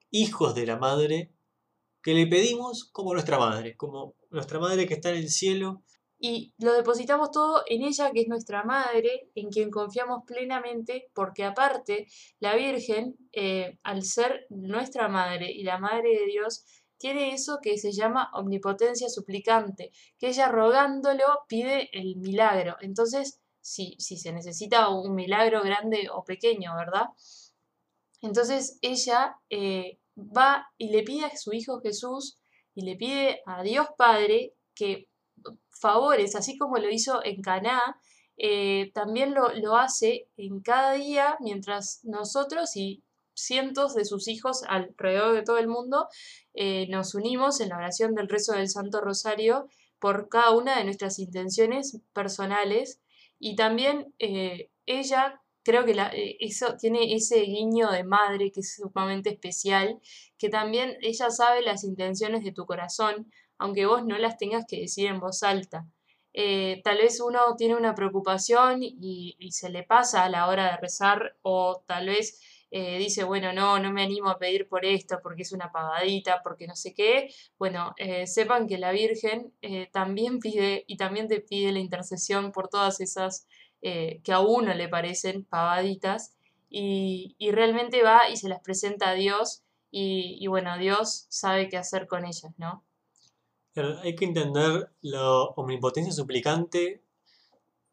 hijos 0.09 0.55
de 0.55 0.65
la 0.65 0.77
Madre, 0.77 1.31
que 2.01 2.13
le 2.13 2.27
pedimos 2.27 2.85
como 2.91 3.13
nuestra 3.13 3.37
Madre, 3.37 3.75
como 3.75 4.15
nuestra 4.29 4.59
Madre 4.59 4.87
que 4.87 4.95
está 4.95 5.09
en 5.11 5.17
el 5.17 5.29
cielo. 5.29 5.83
Y 6.23 6.53
lo 6.59 6.73
depositamos 6.73 7.31
todo 7.31 7.63
en 7.67 7.81
ella, 7.81 8.11
que 8.11 8.21
es 8.21 8.27
nuestra 8.27 8.63
madre, 8.63 9.31
en 9.33 9.49
quien 9.49 9.71
confiamos 9.71 10.21
plenamente, 10.27 11.09
porque 11.15 11.43
aparte, 11.43 12.05
la 12.39 12.55
Virgen, 12.55 13.15
eh, 13.31 13.79
al 13.81 14.03
ser 14.03 14.45
nuestra 14.49 15.07
madre 15.07 15.51
y 15.51 15.63
la 15.63 15.79
madre 15.79 16.09
de 16.09 16.27
Dios, 16.27 16.63
tiene 17.01 17.33
eso 17.33 17.59
que 17.61 17.77
se 17.77 17.91
llama 17.91 18.29
omnipotencia 18.33 19.09
suplicante, 19.09 19.91
que 20.19 20.29
ella 20.29 20.47
rogándolo 20.47 21.25
pide 21.47 21.89
el 21.91 22.15
milagro. 22.17 22.77
Entonces, 22.79 23.41
si, 23.59 23.95
se 23.99 24.31
necesita 24.31 24.89
un 24.89 25.15
milagro 25.15 25.61
grande 25.63 26.09
o 26.13 26.23
pequeño, 26.23 26.75
¿verdad? 26.75 27.07
Entonces 28.21 28.77
ella 28.81 29.35
eh, 29.49 29.99
va 30.15 30.67
y 30.77 30.89
le 30.89 31.03
pide 31.03 31.25
a 31.25 31.35
su 31.35 31.53
hijo 31.53 31.81
Jesús 31.81 32.37
y 32.75 32.83
le 32.85 32.95
pide 32.95 33.41
a 33.45 33.63
Dios 33.63 33.87
Padre 33.97 34.53
que 34.75 35.07
favores, 35.69 36.35
así 36.35 36.57
como 36.57 36.77
lo 36.77 36.89
hizo 36.89 37.23
en 37.25 37.41
Caná, 37.41 37.81
eh, 38.37 38.91
también 38.93 39.33
lo, 39.33 39.53
lo, 39.55 39.75
hace 39.75 40.29
en 40.37 40.61
cada 40.61 40.93
día 40.93 41.37
mientras 41.39 41.99
nosotros 42.03 42.75
y 42.75 43.03
cientos 43.33 43.93
de 43.95 44.05
sus 44.05 44.27
hijos 44.27 44.63
alrededor 44.67 45.33
de 45.33 45.43
todo 45.43 45.57
el 45.57 45.67
mundo 45.67 46.07
eh, 46.53 46.87
nos 46.89 47.15
unimos 47.15 47.61
en 47.61 47.69
la 47.69 47.77
oración 47.77 48.13
del 48.13 48.29
rezo 48.29 48.53
del 48.53 48.69
Santo 48.69 49.01
Rosario 49.01 49.67
por 49.99 50.29
cada 50.29 50.51
una 50.51 50.77
de 50.77 50.83
nuestras 50.83 51.19
intenciones 51.19 52.01
personales 52.13 52.99
y 53.39 53.55
también 53.55 54.13
eh, 54.19 54.69
ella 54.85 55.41
creo 55.63 55.85
que 55.85 55.91
eh, 55.91 56.37
eso 56.39 56.75
tiene 56.77 57.13
ese 57.13 57.41
guiño 57.41 57.91
de 57.91 58.03
madre 58.03 58.51
que 58.51 58.61
es 58.61 58.75
sumamente 58.75 59.29
especial, 59.29 59.99
que 60.37 60.49
también 60.49 60.97
ella 61.01 61.29
sabe 61.29 61.61
las 61.61 61.83
intenciones 61.83 62.43
de 62.43 62.51
tu 62.51 62.65
corazón, 62.65 63.31
aunque 63.57 63.85
vos 63.85 64.03
no 64.05 64.17
las 64.17 64.37
tengas 64.37 64.65
que 64.67 64.81
decir 64.81 65.07
en 65.07 65.19
voz 65.19 65.43
alta. 65.43 65.87
tal 66.83 66.97
vez 66.97 67.19
uno 67.21 67.39
tiene 67.57 67.75
una 67.75 67.93
preocupación 67.93 68.79
y, 68.81 69.35
se 69.51 69.69
le 69.69 69.83
pasa 69.83 70.23
a 70.23 70.29
la 70.29 70.47
hora 70.47 70.71
de 70.71 70.77
rezar 70.77 71.37
o 71.43 71.83
tal 71.85 72.07
vez 72.07 72.39
eh, 72.73 72.97
dice, 72.99 73.25
bueno, 73.25 73.51
no, 73.51 73.79
no 73.79 73.91
me 73.91 74.01
animo 74.01 74.29
a 74.29 74.39
pedir 74.39 74.69
por 74.69 74.85
esto 74.85 75.19
porque 75.21 75.41
es 75.41 75.51
una 75.51 75.73
pavadita, 75.73 76.41
porque 76.41 76.67
no 76.67 76.75
sé 76.77 76.93
qué, 76.93 77.29
bueno, 77.59 77.93
eh, 77.97 78.25
sepan 78.27 78.65
que 78.65 78.77
la 78.77 78.93
Virgen 78.93 79.53
eh, 79.61 79.89
también 79.91 80.39
pide 80.39 80.85
y 80.87 80.95
también 80.95 81.27
te 81.27 81.41
pide 81.41 81.73
la 81.73 81.79
intercesión 81.79 82.53
por 82.53 82.69
todas 82.69 83.01
esas 83.01 83.45
que 83.83 84.31
a 84.31 84.41
uno 84.41 84.75
le 84.75 84.87
parecen 84.87 85.43
pavaditas 85.43 86.35
y, 86.69 87.35
realmente 87.51 88.03
va 88.03 88.29
y 88.29 88.37
se 88.37 88.47
las 88.47 88.61
presenta 88.61 89.09
a 89.09 89.13
Dios 89.15 89.63
y, 89.89 90.45
bueno, 90.45 90.77
Dios 90.77 91.25
sabe 91.29 91.67
qué 91.67 91.77
hacer 91.77 92.05
con 92.05 92.23
ellas, 92.23 92.53
¿no? 92.57 92.83
hay 94.03 94.15
que 94.15 94.25
entender 94.25 94.91
la 95.01 95.27
omnipotencia 95.55 96.13
suplicante 96.13 97.01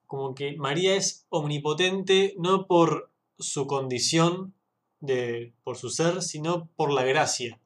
como 0.07 0.35
que 0.35 0.57
María 0.59 0.95
es 0.95 1.25
omnipotente 1.31 2.35
no 2.37 2.67
por 2.67 3.11
su 3.39 3.67
condición 3.67 4.55
de, 5.01 5.55
por 5.63 5.77
su 5.77 5.91
ser, 5.91 6.23
sino 6.23 6.69
por 6.77 6.93
la 6.93 7.05
gracia 7.05 7.61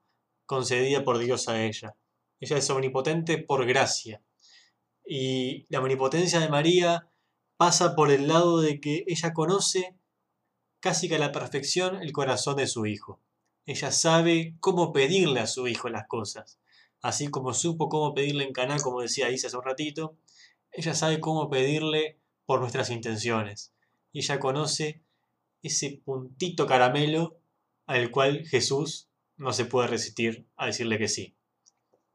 concedida 0.47 1.05
por 1.05 1.19
Dios 1.19 1.49
a 1.49 1.65
ella. 1.65 1.97
Ella 2.41 2.59
es 2.59 2.69
omnipotente 2.69 3.39
por 3.39 3.65
gracia. 3.67 4.23
Y 5.07 5.65
la 5.69 5.81
omnipotencia 5.81 6.41
de 6.41 6.49
María 6.49 7.09
pasa 7.57 7.95
por 7.95 8.11
el 8.11 8.29
lado 8.29 8.61
de 8.61 8.81
que 8.81 9.05
ella 9.07 9.33
conoce 9.33 9.97
casi 10.81 11.09
que 11.09 11.15
a 11.15 11.19
la 11.19 11.33
perfección 11.33 12.03
el 12.03 12.12
corazón 12.12 12.57
de 12.57 12.67
su 12.67 12.87
hijo. 12.87 13.21
Ella 13.65 13.93
sabe 13.93 14.57
cómo 14.61 14.93
pedirle 14.93 15.41
a 15.41 15.47
su 15.47 15.69
hijo 15.69 15.89
las 15.89 16.07
cosas. 16.07 16.59
Así 17.01 17.29
como 17.29 17.55
supo 17.55 17.89
cómo 17.89 18.15
pedirle 18.15 18.45
en 18.45 18.53
canal, 18.53 18.83
como 18.83 19.01
decía 19.01 19.31
Isa 19.31 19.47
hace 19.47 19.57
un 19.57 19.65
ratito, 19.65 20.17
ella 20.73 20.95
sabe 20.95 21.21
cómo 21.21 21.49
pedirle 21.49 22.19
por 22.45 22.61
nuestras 22.61 22.91
intenciones. 22.91 23.73
Y 24.12 24.19
ella 24.19 24.41
conoce 24.41 25.03
ese 25.62 26.00
puntito 26.04 26.66
caramelo 26.66 27.38
al 27.87 28.11
cual 28.11 28.47
Jesús 28.47 29.09
no 29.37 29.52
se 29.52 29.64
puede 29.64 29.88
resistir 29.88 30.47
a 30.57 30.66
decirle 30.66 30.99
que 30.99 31.09
sí. 31.09 31.35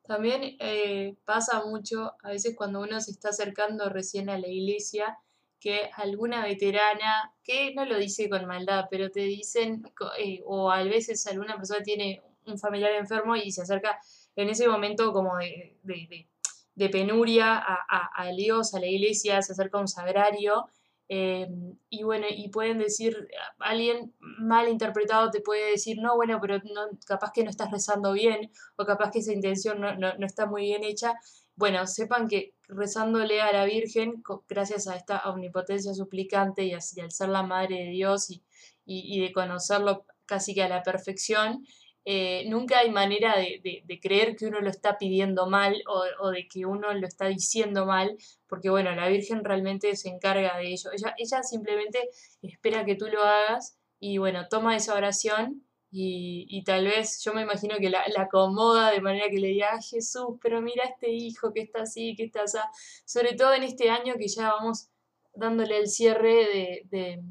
También 0.03 0.55
eh, 0.59 1.17
pasa 1.25 1.65
mucho 1.65 2.13
a 2.23 2.29
veces 2.29 2.55
cuando 2.55 2.81
uno 2.81 3.01
se 3.01 3.11
está 3.11 3.29
acercando 3.29 3.89
recién 3.89 4.29
a 4.29 4.39
la 4.39 4.47
iglesia 4.47 5.17
que 5.59 5.89
alguna 5.95 6.45
veterana, 6.45 7.33
que 7.43 7.73
no 7.73 7.83
lo 7.85 7.97
dice 7.97 8.29
con 8.29 8.45
maldad, 8.45 8.85
pero 8.89 9.09
te 9.09 9.21
dicen, 9.21 9.83
eh, 10.19 10.41
o 10.45 10.71
a 10.71 10.83
veces 10.83 11.25
alguna 11.27 11.57
persona 11.57 11.83
tiene 11.83 12.21
un 12.45 12.57
familiar 12.57 12.93
enfermo 12.93 13.35
y 13.35 13.51
se 13.51 13.63
acerca 13.63 13.99
en 14.35 14.49
ese 14.49 14.67
momento 14.67 15.11
como 15.11 15.33
de, 15.37 16.89
penuria 16.89 17.57
a, 17.57 18.11
a, 18.15 18.31
Dios, 18.31 18.73
a 18.75 18.79
la 18.79 18.85
iglesia, 18.85 19.41
se 19.41 19.53
acerca 19.53 19.79
a 19.79 19.81
un 19.81 19.87
sagrario 19.87 20.69
Em, 21.09 21.77
y 21.89 22.03
bueno, 22.03 22.27
y 22.29 22.49
pueden 22.49 22.79
decir, 22.79 23.29
alguien 23.59 24.13
mal 24.19 24.67
interpretado 24.67 25.31
te 25.31 25.41
puede 25.41 25.71
decir, 25.71 25.97
no, 26.01 26.15
bueno, 26.15 26.39
pero 26.41 26.57
no, 26.57 26.89
capaz 27.05 27.31
que 27.33 27.43
no 27.43 27.49
estás 27.49 27.71
rezando 27.71 28.11
bien, 28.13 28.51
o 28.75 28.85
capaz 28.85 29.11
que 29.11 29.19
esa 29.19 29.31
intención 29.33 29.79
no, 29.79 29.95
no, 29.95 30.25
está 30.25 30.45
muy 30.45 30.63
bien 30.63 30.83
hecha. 30.83 31.15
Bueno, 31.55 31.87
sepan 31.87 32.27
que 32.27 32.53
rezándole 32.67 33.41
a 33.41 33.51
la 33.53 33.65
Virgen, 33.65 34.21
gracias 34.49 34.87
a 34.87 34.95
esta 34.95 35.21
omnipotencia 35.29 35.93
suplicante 35.93 36.65
y, 36.65 36.73
al 36.73 36.81
ser 36.81 37.29
la 37.29 37.43
Madre 37.43 37.85
de 37.85 37.89
Dios 37.91 38.29
y, 38.29 38.43
y 38.85 39.21
de 39.21 39.31
conocerlo 39.31 40.05
casi 40.25 40.53
que 40.53 40.63
a 40.63 40.69
la 40.69 40.83
perfección, 40.83 41.65
eh, 42.09 42.45
nunca 42.47 42.79
hay 42.79 42.89
manera 42.89 43.35
de, 43.35 43.99
creer 44.01 44.37
que 44.37 44.45
uno 44.45 44.61
lo 44.61 44.69
está 44.69 44.97
pidiendo 44.97 45.45
mal 45.47 45.83
o, 46.21 46.29
de 46.29 46.47
que 46.47 46.65
uno 46.65 46.93
lo 46.93 47.05
está 47.05 47.25
diciendo 47.27 47.85
mal, 47.85 48.17
porque 48.47 48.69
bueno, 48.69 48.95
la 48.95 49.09
Virgen 49.09 49.43
realmente 49.43 49.93
se 49.97 50.07
encarga 50.07 50.57
de 50.57 50.71
ello. 50.71 50.89
Ella, 50.93 51.13
ella 51.17 51.43
simplemente 51.43 52.09
espera 52.41 52.85
que 52.85 52.95
tú 52.95 53.07
lo 53.07 53.21
hagas 53.23 53.77
y 53.99 54.19
bueno, 54.19 54.47
toma 54.47 54.77
esa 54.77 54.93
oración 54.95 55.65
y, 55.91 56.63
tal 56.63 56.85
vez 56.85 57.21
yo 57.25 57.33
me 57.33 57.41
imagino 57.41 57.75
que 57.77 57.89
la, 57.89 58.05
acomoda 58.17 58.91
de 58.91 59.01
manera 59.01 59.27
que 59.29 59.39
le 59.39 59.49
diga, 59.49 59.77
Jesús, 59.81 60.37
pero 60.41 60.61
mira 60.61 60.85
este 60.85 61.11
hijo 61.11 61.51
que 61.51 61.59
está 61.59 61.81
así, 61.81 62.15
que 62.15 62.23
está 62.23 62.43
así, 62.43 62.57
sobre 63.03 63.33
todo 63.35 63.53
en 63.53 63.63
este 63.63 63.89
año 63.89 64.15
que 64.17 64.29
ya 64.29 64.53
vamos 64.53 64.87
dándole 65.33 65.77
el 65.77 65.87
cierre 65.89 66.33
de 66.33 66.81
de 66.89 67.21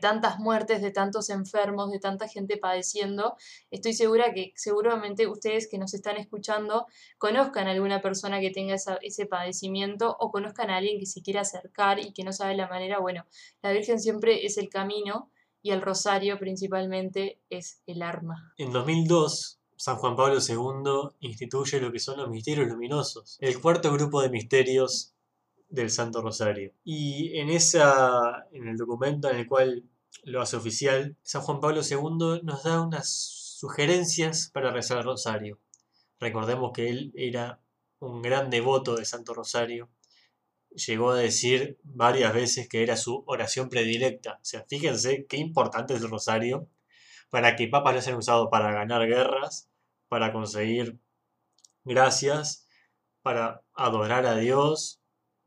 tantas 0.00 0.38
muertes, 0.38 0.82
de 0.82 0.90
tantos 0.90 1.30
enfermos, 1.30 1.90
de 1.90 1.98
tanta 1.98 2.28
gente 2.28 2.56
padeciendo, 2.56 3.36
estoy 3.70 3.92
segura 3.92 4.32
que 4.32 4.52
seguramente 4.56 5.26
ustedes 5.26 5.68
que 5.68 5.78
nos 5.78 5.94
están 5.94 6.16
escuchando 6.16 6.86
conozcan 7.18 7.68
a 7.68 7.72
alguna 7.72 8.00
persona 8.00 8.40
que 8.40 8.50
tenga 8.50 8.74
ese 8.74 9.26
padecimiento 9.26 10.16
o 10.18 10.30
conozcan 10.30 10.70
a 10.70 10.76
alguien 10.76 10.98
que 10.98 11.06
se 11.06 11.22
quiera 11.22 11.42
acercar 11.42 11.98
y 11.98 12.12
que 12.12 12.24
no 12.24 12.32
sabe 12.32 12.56
la 12.56 12.68
manera. 12.68 13.00
Bueno, 13.00 13.26
la 13.62 13.72
Virgen 13.72 14.00
siempre 14.00 14.46
es 14.46 14.58
el 14.58 14.68
camino 14.68 15.30
y 15.62 15.70
el 15.70 15.80
rosario 15.80 16.38
principalmente 16.38 17.40
es 17.48 17.82
el 17.86 18.02
arma. 18.02 18.52
En 18.58 18.72
2002, 18.72 19.60
San 19.76 19.96
Juan 19.96 20.16
Pablo 20.16 20.38
II 20.40 21.16
instituye 21.20 21.80
lo 21.80 21.90
que 21.90 21.98
son 21.98 22.18
los 22.18 22.28
misterios 22.28 22.68
luminosos, 22.68 23.36
el 23.40 23.60
cuarto 23.60 23.92
grupo 23.92 24.22
de 24.22 24.30
misterios 24.30 25.11
del 25.72 25.90
Santo 25.90 26.20
Rosario. 26.20 26.72
Y 26.84 27.38
en, 27.38 27.48
esa, 27.48 28.46
en 28.52 28.68
el 28.68 28.76
documento 28.76 29.30
en 29.30 29.38
el 29.38 29.46
cual 29.46 29.84
lo 30.22 30.42
hace 30.42 30.56
oficial, 30.56 31.16
San 31.22 31.40
Juan 31.42 31.60
Pablo 31.60 31.80
II 31.80 32.42
nos 32.44 32.62
da 32.62 32.82
unas 32.82 33.08
sugerencias 33.58 34.50
para 34.52 34.70
rezar 34.70 34.98
el 34.98 35.04
Rosario. 35.04 35.58
Recordemos 36.20 36.72
que 36.74 36.90
él 36.90 37.12
era 37.16 37.60
un 38.00 38.20
gran 38.20 38.50
devoto 38.50 38.94
del 38.96 39.06
Santo 39.06 39.32
Rosario. 39.32 39.88
Llegó 40.70 41.10
a 41.10 41.16
decir 41.16 41.78
varias 41.82 42.34
veces 42.34 42.68
que 42.68 42.82
era 42.82 42.96
su 42.96 43.24
oración 43.26 43.70
predilecta. 43.70 44.34
O 44.34 44.44
sea, 44.44 44.64
fíjense 44.68 45.26
qué 45.26 45.38
importante 45.38 45.94
es 45.94 46.02
el 46.02 46.10
Rosario 46.10 46.68
para 47.30 47.56
que 47.56 47.68
papas 47.68 47.94
lo 47.94 48.00
hayan 48.00 48.16
usado 48.16 48.50
para 48.50 48.72
ganar 48.72 49.06
guerras, 49.06 49.70
para 50.08 50.34
conseguir 50.34 50.98
gracias, 51.84 52.68
para 53.22 53.62
adorar 53.74 54.26
a 54.26 54.36
Dios, 54.36 55.01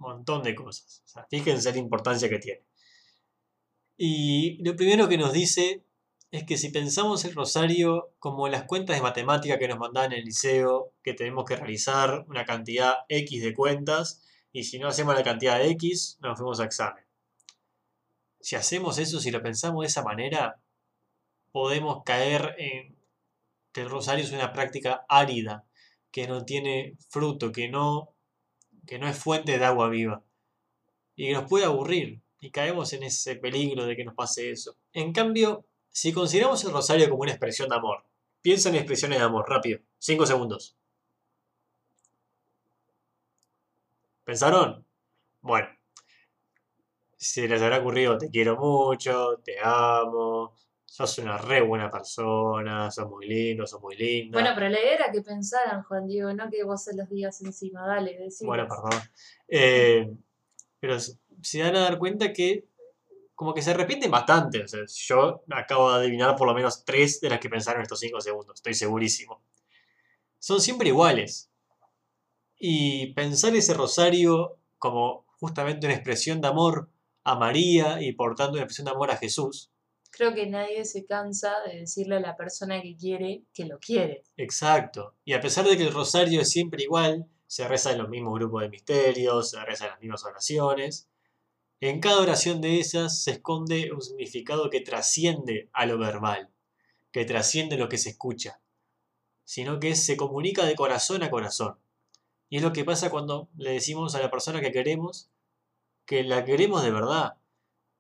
montón 0.05 0.43
de 0.43 0.55
cosas. 0.55 1.03
fíjense 1.29 1.71
la 1.71 1.77
importancia 1.77 2.29
que 2.29 2.39
tiene. 2.39 2.61
Y 3.97 4.63
lo 4.63 4.75
primero 4.75 5.07
que 5.07 5.17
nos 5.17 5.33
dice 5.33 5.83
es 6.31 6.43
que 6.43 6.57
si 6.57 6.69
pensamos 6.69 7.23
el 7.25 7.33
rosario 7.33 8.13
como 8.19 8.47
las 8.47 8.63
cuentas 8.63 8.95
de 8.95 9.01
matemática 9.01 9.57
que 9.57 9.67
nos 9.67 9.77
mandan 9.77 10.11
en 10.11 10.19
el 10.19 10.25
liceo, 10.25 10.93
que 11.03 11.13
tenemos 11.13 11.45
que 11.45 11.55
realizar 11.55 12.25
una 12.27 12.45
cantidad 12.45 13.05
X 13.07 13.43
de 13.43 13.53
cuentas, 13.53 14.21
y 14.51 14.63
si 14.63 14.79
no 14.79 14.87
hacemos 14.87 15.15
la 15.15 15.23
cantidad 15.23 15.59
de 15.59 15.69
X, 15.71 16.17
nos 16.21 16.37
fuimos 16.37 16.59
a 16.59 16.65
examen. 16.65 17.03
Si 18.41 18.55
hacemos 18.55 18.97
eso, 18.99 19.19
si 19.19 19.31
lo 19.31 19.41
pensamos 19.41 19.81
de 19.81 19.87
esa 19.87 20.03
manera, 20.03 20.61
podemos 21.51 22.03
caer 22.03 22.55
en 22.57 22.95
que 23.71 23.81
el 23.81 23.89
rosario 23.89 24.23
es 24.23 24.31
una 24.31 24.53
práctica 24.53 25.05
árida, 25.09 25.65
que 26.11 26.27
no 26.27 26.45
tiene 26.45 26.95
fruto, 27.09 27.51
que 27.51 27.67
no 27.67 28.14
que 28.85 28.99
no 28.99 29.07
es 29.07 29.17
fuente 29.17 29.57
de 29.57 29.65
agua 29.65 29.89
viva 29.89 30.23
y 31.15 31.27
que 31.27 31.33
nos 31.33 31.49
puede 31.49 31.65
aburrir 31.65 32.21
y 32.39 32.51
caemos 32.51 32.93
en 32.93 33.03
ese 33.03 33.35
peligro 33.35 33.85
de 33.85 33.95
que 33.95 34.05
nos 34.05 34.15
pase 34.15 34.51
eso. 34.51 34.75
En 34.93 35.13
cambio, 35.13 35.65
si 35.89 36.13
consideramos 36.13 36.63
el 36.63 36.71
rosario 36.71 37.09
como 37.09 37.23
una 37.23 37.31
expresión 37.31 37.69
de 37.69 37.75
amor, 37.75 38.03
Piensa 38.45 38.69
en 38.69 38.75
expresiones 38.75 39.17
de 39.17 39.25
amor, 39.25 39.49
rápido. 39.49 39.79
Cinco 39.97 40.23
segundos. 40.27 40.77
¿Pensaron? 44.23 44.85
Bueno. 45.41 45.67
Se 47.17 47.47
les 47.47 47.59
habrá 47.59 47.79
ocurrido, 47.79 48.19
te 48.19 48.29
quiero 48.29 48.55
mucho, 48.55 49.41
te 49.43 49.55
amo, 49.63 50.55
sos 50.95 51.17
una 51.17 51.37
re 51.37 51.59
buena 51.59 51.91
persona, 51.91 52.89
sos 52.89 53.09
muy 53.09 53.27
lindo, 53.27 53.67
sos 53.67 53.81
muy 53.81 53.97
linda. 53.97 54.39
Bueno, 54.39 54.55
pero 54.55 54.69
la 54.69 54.79
idea 54.79 54.93
era 54.93 55.11
que 55.11 55.21
pensaran, 55.21 55.83
Juan 55.83 56.07
Diego, 56.07 56.33
no 56.33 56.49
que 56.49 56.63
vos 56.63 56.85
se 56.85 56.95
los 56.95 57.09
digas 57.09 57.41
encima. 57.41 57.85
Dale, 57.85 58.17
decimos. 58.17 58.55
Bueno, 58.55 58.65
perdón. 58.65 59.01
Eh, 59.49 60.09
pero 60.79 60.97
se 60.97 61.59
dan 61.59 61.75
a 61.75 61.81
dar 61.81 61.99
cuenta 61.99 62.31
que 62.31 62.69
como 63.33 63.53
que 63.53 63.61
se 63.61 63.73
repiten 63.73 64.09
bastante. 64.09 64.63
O 64.63 64.67
sea, 64.69 64.85
yo 64.87 65.43
acabo 65.51 65.91
de 65.91 65.97
adivinar 65.97 66.37
por 66.37 66.47
lo 66.47 66.53
menos 66.53 66.85
tres 66.85 67.19
de 67.19 67.29
las 67.29 67.41
que 67.41 67.49
pensaron 67.49 67.81
estos 67.81 67.99
cinco 67.99 68.21
segundos, 68.21 68.55
estoy 68.55 68.73
segurísimo. 68.73 69.43
Son 70.39 70.61
siempre 70.61 70.87
iguales. 70.87 71.51
Y 72.57 73.07
pensar 73.07 73.53
ese 73.53 73.73
rosario 73.73 74.59
como 74.77 75.25
justamente 75.41 75.87
una 75.87 75.95
expresión 75.95 76.39
de 76.39 76.47
amor 76.47 76.89
a 77.25 77.35
María 77.35 78.01
y 78.01 78.13
por 78.13 78.35
tanto 78.35 78.53
una 78.53 78.61
expresión 78.61 78.85
de 78.85 78.91
amor 78.91 79.11
a 79.11 79.17
Jesús. 79.17 79.73
Creo 80.15 80.33
que 80.33 80.47
nadie 80.47 80.85
se 80.85 81.05
cansa 81.05 81.53
de 81.67 81.81
decirle 81.81 82.15
a 82.15 82.19
la 82.21 82.37
persona 82.37 82.81
que 82.81 82.95
quiere 82.95 83.43
que 83.53 83.65
lo 83.65 83.79
quiere. 83.79 84.23
Exacto. 84.37 85.13
Y 85.25 85.33
a 85.33 85.41
pesar 85.41 85.67
de 85.67 85.75
que 85.75 85.83
el 85.83 85.93
rosario 85.93 86.39
es 86.39 86.49
siempre 86.49 86.83
igual, 86.83 87.27
se 87.47 87.67
reza 87.67 87.91
en 87.91 87.97
los 87.97 88.07
mismos 88.07 88.35
grupos 88.35 88.61
de 88.61 88.69
misterios, 88.69 89.49
se 89.49 89.59
reza 89.65 89.83
en 89.83 89.91
las 89.91 89.99
mismas 89.99 90.23
oraciones. 90.23 91.09
En 91.81 91.99
cada 91.99 92.21
oración 92.21 92.61
de 92.61 92.79
esas 92.79 93.23
se 93.23 93.31
esconde 93.31 93.91
un 93.91 94.01
significado 94.01 94.69
que 94.69 94.79
trasciende 94.79 95.69
a 95.73 95.85
lo 95.85 95.97
verbal, 95.97 96.49
que 97.11 97.25
trasciende 97.25 97.75
lo 97.75 97.89
que 97.89 97.97
se 97.97 98.11
escucha, 98.11 98.61
sino 99.43 99.81
que 99.81 99.95
se 99.95 100.15
comunica 100.15 100.65
de 100.65 100.75
corazón 100.75 101.23
a 101.23 101.29
corazón. 101.29 101.77
Y 102.47 102.55
es 102.55 102.63
lo 102.63 102.71
que 102.71 102.85
pasa 102.85 103.09
cuando 103.09 103.49
le 103.57 103.71
decimos 103.71 104.15
a 104.15 104.21
la 104.21 104.31
persona 104.31 104.61
que 104.61 104.71
queremos 104.71 105.29
que 106.05 106.23
la 106.23 106.45
queremos 106.45 106.83
de 106.83 106.91
verdad. 106.91 107.35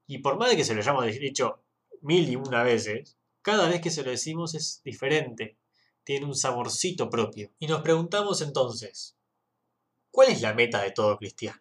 Y 0.07 0.19
por 0.19 0.37
más 0.37 0.49
de 0.49 0.55
que 0.55 0.63
se 0.63 0.75
lo 0.75 0.79
hayamos 0.79 1.05
dicho 1.07 1.64
mil 2.05 2.29
y 2.29 2.35
una 2.35 2.63
veces, 2.63 3.17
cada 3.41 3.67
vez 3.67 3.81
que 3.81 3.89
se 3.89 4.03
lo 4.03 4.11
decimos 4.11 4.53
es 4.53 4.81
diferente, 4.83 5.57
tiene 6.03 6.25
un 6.25 6.35
saborcito 6.35 7.09
propio. 7.09 7.51
Y 7.59 7.67
nos 7.67 7.81
preguntamos 7.81 8.41
entonces, 8.41 9.17
¿cuál 10.11 10.29
es 10.29 10.41
la 10.41 10.53
meta 10.53 10.83
de 10.83 10.91
todo 10.91 11.17
cristiano? 11.17 11.59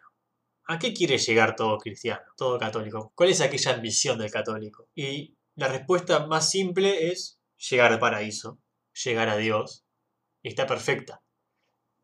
¿A 0.67 0.79
qué 0.79 0.93
quiere 0.93 1.19
llegar 1.19 1.57
todo 1.57 1.79
cristiano, 1.79 2.25
todo 2.37 2.59
católico? 2.59 3.13
¿Cuál 3.15 3.31
es 3.31 3.41
aquella 3.41 3.75
ambición 3.75 4.19
del 4.19 4.31
católico? 4.31 4.89
Y 4.95 5.35
la 5.57 5.69
respuesta 5.69 6.27
más 6.27 6.51
simple 6.51 7.11
es 7.11 7.39
llegar 7.71 7.93
al 7.93 7.99
paraíso, 7.99 8.59
llegar 9.05 9.29
a 9.29 9.37
Dios. 9.37 9.85
Está 10.43 10.67
perfecta. 10.67 11.23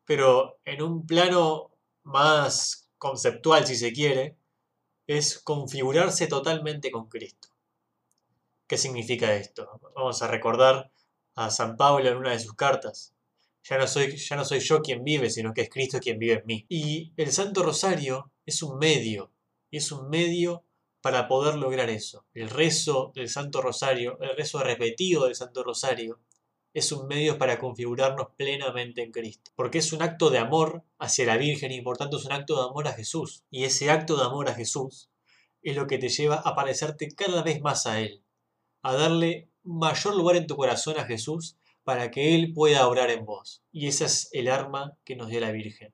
Pero 0.05 0.59
en 0.65 0.81
un 0.81 1.05
plano 1.05 1.71
más 2.03 2.89
conceptual, 2.97 3.65
si 3.65 3.75
se 3.75 3.93
quiere, 3.93 4.37
es 5.07 5.39
configurarse 5.39 6.27
totalmente 6.27 6.91
con 6.91 7.07
Cristo. 7.07 7.50
¿Qué 8.71 8.77
significa 8.77 9.35
esto? 9.35 9.81
Vamos 9.97 10.21
a 10.21 10.29
recordar 10.29 10.93
a 11.35 11.49
San 11.49 11.75
Pablo 11.75 12.07
en 12.07 12.15
una 12.15 12.31
de 12.31 12.39
sus 12.39 12.53
cartas. 12.53 13.13
Ya 13.63 13.77
no, 13.77 13.85
soy, 13.85 14.15
ya 14.15 14.37
no 14.37 14.45
soy 14.45 14.61
yo 14.61 14.81
quien 14.81 15.03
vive, 15.03 15.29
sino 15.29 15.53
que 15.53 15.63
es 15.63 15.69
Cristo 15.69 15.99
quien 15.99 16.17
vive 16.17 16.35
en 16.35 16.45
mí. 16.45 16.65
Y 16.69 17.11
el 17.17 17.33
Santo 17.33 17.63
Rosario 17.63 18.31
es 18.45 18.63
un 18.63 18.77
medio, 18.77 19.33
y 19.71 19.75
es 19.75 19.91
un 19.91 20.07
medio 20.07 20.63
para 21.01 21.27
poder 21.27 21.55
lograr 21.55 21.89
eso. 21.89 22.23
El 22.33 22.49
rezo 22.49 23.11
del 23.13 23.27
Santo 23.27 23.61
Rosario, 23.61 24.17
el 24.21 24.37
rezo 24.37 24.63
repetido 24.63 25.25
del 25.25 25.35
Santo 25.35 25.65
Rosario, 25.65 26.21
es 26.73 26.93
un 26.93 27.07
medio 27.09 27.37
para 27.37 27.59
configurarnos 27.59 28.27
plenamente 28.37 29.03
en 29.03 29.11
Cristo. 29.11 29.51
Porque 29.57 29.79
es 29.79 29.91
un 29.91 30.01
acto 30.01 30.29
de 30.29 30.37
amor 30.37 30.85
hacia 30.97 31.25
la 31.25 31.35
Virgen 31.35 31.73
y 31.73 31.81
por 31.81 31.97
tanto 31.97 32.19
es 32.19 32.23
un 32.23 32.31
acto 32.31 32.55
de 32.55 32.69
amor 32.69 32.87
a 32.87 32.93
Jesús. 32.93 33.43
Y 33.49 33.65
ese 33.65 33.91
acto 33.91 34.15
de 34.15 34.23
amor 34.23 34.47
a 34.47 34.55
Jesús 34.55 35.09
es 35.61 35.75
lo 35.75 35.87
que 35.87 35.97
te 35.97 36.07
lleva 36.07 36.35
a 36.35 36.55
parecerte 36.55 37.13
cada 37.13 37.43
vez 37.43 37.59
más 37.59 37.85
a 37.85 37.99
Él, 37.99 38.23
a 38.81 38.93
darle 38.93 39.49
mayor 39.63 40.15
lugar 40.15 40.35
en 40.35 40.47
tu 40.47 40.55
corazón 40.55 40.97
a 40.97 41.05
Jesús 41.05 41.57
para 41.83 42.11
que 42.11 42.35
Él 42.35 42.53
pueda 42.53 42.87
obrar 42.87 43.09
en 43.09 43.25
vos. 43.25 43.63
Y 43.71 43.87
esa 43.87 44.05
es 44.05 44.29
el 44.31 44.49
arma 44.49 44.97
que 45.03 45.15
nos 45.15 45.29
dio 45.29 45.39
la 45.39 45.51
Virgen. 45.51 45.93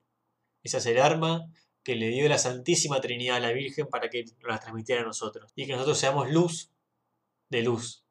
Esa 0.63 0.79
es 0.79 0.85
el 0.85 0.99
arma 0.99 1.49
que 1.83 1.95
le 1.95 2.09
dio 2.09 2.27
la 2.27 2.37
Santísima 2.37 2.99
Trinidad 2.99 3.37
a 3.37 3.39
la 3.39 3.53
Virgen 3.53 3.87
para 3.87 4.09
que 4.09 4.23
nos 4.23 4.51
la 4.51 4.59
transmitiera 4.59 5.01
a 5.01 5.05
nosotros. 5.05 5.51
Y 5.55 5.65
que 5.65 5.73
nosotros 5.73 5.97
seamos 5.97 6.29
luz 6.29 6.71
de 7.49 7.61
luz. 7.61 8.03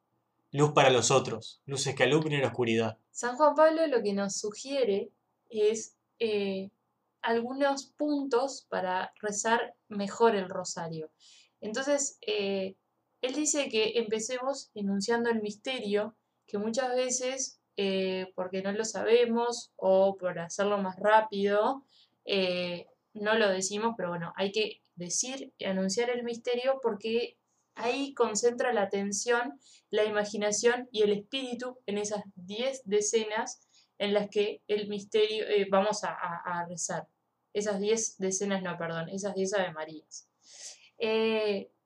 Luz 0.52 0.72
para 0.72 0.90
los 0.90 1.10
otros. 1.10 1.60
Luces 1.66 1.94
que 1.94 2.04
alumnen 2.04 2.40
la 2.40 2.48
oscuridad. 2.48 2.98
San 3.10 3.36
Juan 3.36 3.54
Pablo 3.54 3.86
lo 3.86 4.02
que 4.02 4.14
nos 4.14 4.36
sugiere 4.36 5.10
es 5.50 5.96
eh, 6.18 6.70
algunos 7.20 7.86
puntos 7.86 8.66
para 8.68 9.12
rezar 9.20 9.74
mejor 9.88 10.34
el 10.34 10.48
rosario. 10.48 11.10
Entonces, 11.60 12.18
eh, 12.26 12.76
él 13.20 13.34
dice 13.34 13.68
que 13.68 13.92
empecemos 13.96 14.70
enunciando 14.74 15.30
el 15.30 15.42
misterio, 15.42 16.16
que 16.46 16.58
muchas 16.58 16.94
veces, 16.94 17.60
eh, 17.76 18.32
porque 18.34 18.62
no 18.62 18.72
lo 18.72 18.84
sabemos 18.84 19.72
o 19.76 20.16
por 20.16 20.38
hacerlo 20.38 20.78
más 20.78 20.96
rápido, 20.98 21.84
eh, 22.24 22.86
no 23.14 23.34
lo 23.34 23.48
decimos, 23.48 23.94
pero 23.96 24.10
bueno, 24.10 24.32
hay 24.36 24.52
que 24.52 24.80
decir 24.94 25.52
y 25.58 25.64
anunciar 25.64 26.10
el 26.10 26.24
misterio 26.24 26.80
porque 26.82 27.36
ahí 27.74 28.14
concentra 28.14 28.72
la 28.72 28.82
atención, 28.82 29.60
la 29.90 30.04
imaginación 30.04 30.88
y 30.90 31.02
el 31.02 31.12
espíritu 31.12 31.78
en 31.86 31.98
esas 31.98 32.22
10 32.34 32.82
decenas 32.84 33.60
en 33.98 34.14
las 34.14 34.28
que 34.28 34.62
el 34.66 34.88
misterio 34.88 35.46
eh, 35.48 35.66
vamos 35.70 36.02
a, 36.04 36.66
rezar. 36.68 37.06
Esas 37.52 37.80
10 37.80 38.18
decenas, 38.18 38.62
no, 38.62 38.76
perdón, 38.76 39.08
esas 39.08 39.34
10 39.34 39.54
Ave 39.54 39.72
Marías. 39.72 40.28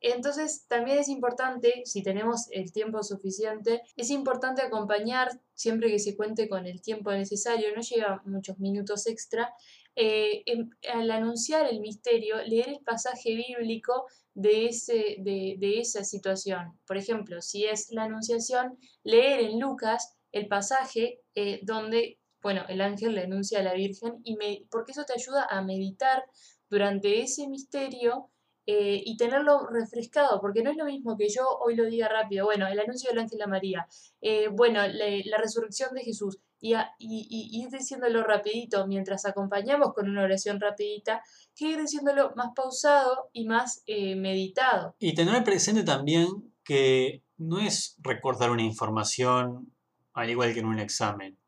Entonces, 0.00 0.66
también 0.66 0.98
es 0.98 1.08
importante, 1.08 1.82
si 1.84 2.02
tenemos 2.02 2.46
el 2.50 2.72
tiempo 2.72 3.02
suficiente, 3.02 3.82
es 3.96 4.10
importante 4.10 4.62
acompañar 4.62 5.28
siempre 5.54 5.90
que 5.90 5.98
se 5.98 6.16
cuente 6.16 6.48
con 6.48 6.66
el 6.66 6.80
tiempo 6.80 7.12
necesario, 7.12 7.68
no 7.74 7.82
lleva 7.82 8.22
muchos 8.24 8.58
minutos 8.58 9.06
extra, 9.06 9.52
eh, 9.96 10.42
em- 10.46 10.70
al 10.92 11.10
anunciar 11.10 11.66
el 11.66 11.80
misterio, 11.80 12.36
leer 12.46 12.68
el 12.70 12.80
pasaje 12.80 13.34
bíblico 13.34 14.06
de, 14.34 14.66
ese, 14.66 15.16
de, 15.18 15.56
de 15.58 15.80
esa 15.80 16.04
situación. 16.04 16.78
Por 16.86 16.96
ejemplo, 16.96 17.42
si 17.42 17.66
es 17.66 17.90
la 17.90 18.04
anunciación, 18.04 18.78
leer 19.02 19.40
en 19.40 19.60
Lucas 19.60 20.16
el 20.32 20.46
pasaje 20.46 21.20
eh, 21.34 21.60
donde, 21.62 22.18
bueno, 22.40 22.62
el 22.68 22.80
ángel 22.80 23.14
le 23.14 23.24
anuncia 23.24 23.58
a 23.58 23.62
la 23.62 23.74
Virgen, 23.74 24.20
y 24.24 24.36
porque 24.70 24.92
eso 24.92 25.04
te 25.04 25.12
ayuda 25.12 25.46
a 25.50 25.60
meditar 25.62 26.24
durante 26.70 27.20
ese 27.20 27.48
misterio 27.48 28.30
eh, 28.66 29.02
y 29.04 29.16
tenerlo 29.16 29.66
refrescado, 29.68 30.40
porque 30.40 30.62
no 30.62 30.70
es 30.70 30.76
lo 30.76 30.84
mismo 30.84 31.16
que 31.16 31.28
yo 31.28 31.42
hoy 31.64 31.74
lo 31.76 31.84
diga 31.86 32.08
rápido, 32.08 32.44
bueno, 32.46 32.66
el 32.68 32.78
anuncio 32.78 33.10
del 33.10 33.18
ángel 33.20 33.42
a 33.42 33.46
María, 33.46 33.86
eh, 34.20 34.48
bueno, 34.48 34.80
la 34.86 35.38
resurrección 35.38 35.94
de 35.94 36.02
Jesús, 36.02 36.38
y, 36.62 36.74
y- 36.98 37.26
y 37.30 37.62
ir 37.62 37.70
diciéndolo 37.70 38.22
rapidito 38.22 38.86
mientras 38.86 39.24
acompañamos 39.24 39.94
con 39.94 40.08
una 40.10 40.24
oración 40.24 40.60
rapidita, 40.60 41.22
que 41.56 41.68
ir 41.70 41.80
diciéndolo 41.80 42.32
más 42.36 42.50
pausado 42.54 43.30
y 43.32 43.46
más 43.46 43.82
eh, 43.86 44.14
meditado. 44.14 44.94
Y 44.98 45.14
tener 45.14 45.42
presente 45.42 45.84
también 45.84 46.28
que 46.62 47.22
no 47.38 47.58
es 47.58 47.96
recordar 48.00 48.50
una 48.50 48.62
información 48.62 49.72
al 50.12 50.28
igual 50.28 50.52
que 50.52 50.60
en 50.60 50.66
un 50.66 50.78
examen. 50.78 51.38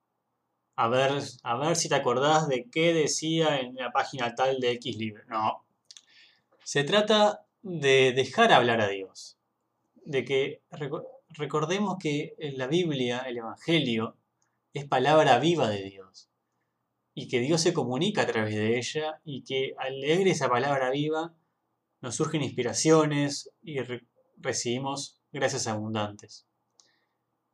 A 0.76 0.88
ver, 0.88 1.12
a 1.42 1.56
ver 1.58 1.76
si 1.76 1.90
te 1.90 1.94
acordás 1.96 2.48
de 2.48 2.68
qué 2.70 2.94
decía 2.94 3.60
en 3.60 3.74
la 3.74 3.92
página 3.92 4.34
tal 4.34 4.58
de 4.60 4.70
X 4.72 4.96
libro. 4.96 5.22
No. 5.28 5.62
Se 6.64 6.84
trata 6.84 7.46
de 7.62 8.12
dejar 8.12 8.52
hablar 8.52 8.80
a 8.80 8.88
Dios. 8.88 9.38
De 10.04 10.24
que 10.24 10.62
reco- 10.70 11.06
recordemos 11.30 11.96
que 12.00 12.34
la 12.38 12.66
Biblia, 12.66 13.20
el 13.20 13.38
Evangelio, 13.38 14.16
es 14.74 14.86
palabra 14.86 15.38
viva 15.38 15.68
de 15.68 15.82
Dios. 15.84 16.28
Y 17.14 17.28
que 17.28 17.40
Dios 17.40 17.60
se 17.60 17.74
comunica 17.74 18.22
a 18.22 18.26
través 18.26 18.54
de 18.54 18.78
ella 18.78 19.20
y 19.24 19.44
que 19.44 19.74
al 19.78 20.00
leer 20.00 20.26
esa 20.28 20.48
palabra 20.48 20.90
viva 20.90 21.34
nos 22.00 22.16
surgen 22.16 22.42
inspiraciones 22.42 23.50
y 23.62 23.80
re- 23.80 24.06
recibimos 24.38 25.20
gracias 25.30 25.66
abundantes. 25.66 26.46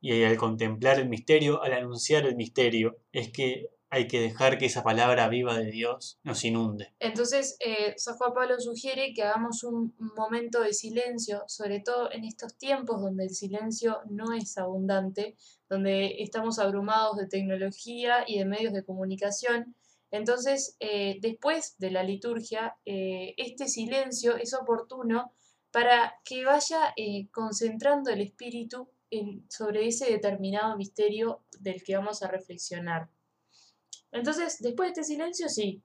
Y 0.00 0.22
al 0.22 0.36
contemplar 0.36 1.00
el 1.00 1.08
misterio, 1.08 1.60
al 1.62 1.72
anunciar 1.72 2.24
el 2.24 2.36
misterio, 2.36 2.98
es 3.12 3.30
que 3.32 3.68
hay 3.90 4.06
que 4.06 4.20
dejar 4.20 4.58
que 4.58 4.66
esa 4.66 4.82
palabra 4.82 5.28
viva 5.28 5.56
de 5.58 5.70
Dios 5.70 6.18
nos 6.22 6.44
inunde. 6.44 6.92
Entonces, 6.98 7.56
eh, 7.60 7.94
San 7.96 8.16
Juan 8.16 8.34
Pablo 8.34 8.60
sugiere 8.60 9.12
que 9.14 9.22
hagamos 9.22 9.64
un 9.64 9.94
momento 10.16 10.60
de 10.60 10.74
silencio, 10.74 11.42
sobre 11.46 11.80
todo 11.80 12.12
en 12.12 12.24
estos 12.24 12.56
tiempos 12.58 13.00
donde 13.00 13.24
el 13.24 13.30
silencio 13.30 14.00
no 14.10 14.32
es 14.34 14.58
abundante, 14.58 15.36
donde 15.68 16.22
estamos 16.22 16.58
abrumados 16.58 17.16
de 17.16 17.26
tecnología 17.28 18.24
y 18.26 18.38
de 18.38 18.44
medios 18.44 18.72
de 18.72 18.84
comunicación. 18.84 19.74
Entonces, 20.10 20.76
eh, 20.80 21.18
después 21.20 21.76
de 21.78 21.90
la 21.90 22.02
liturgia, 22.02 22.76
eh, 22.84 23.34
este 23.36 23.68
silencio 23.68 24.36
es 24.36 24.54
oportuno 24.54 25.32
para 25.70 26.14
que 26.24 26.44
vaya 26.44 26.94
concentrando 27.30 28.10
el 28.10 28.22
espíritu 28.22 28.88
en- 29.10 29.44
sobre 29.50 29.86
ese 29.86 30.10
determinado 30.10 30.76
misterio 30.76 31.42
del 31.60 31.82
que 31.82 31.96
vamos 31.96 32.22
a 32.22 32.28
reflexionar. 32.28 33.10
Entonces, 34.12 34.58
después 34.60 34.88
de 34.88 35.00
este 35.00 35.04
silencio, 35.04 35.48
sí, 35.48 35.82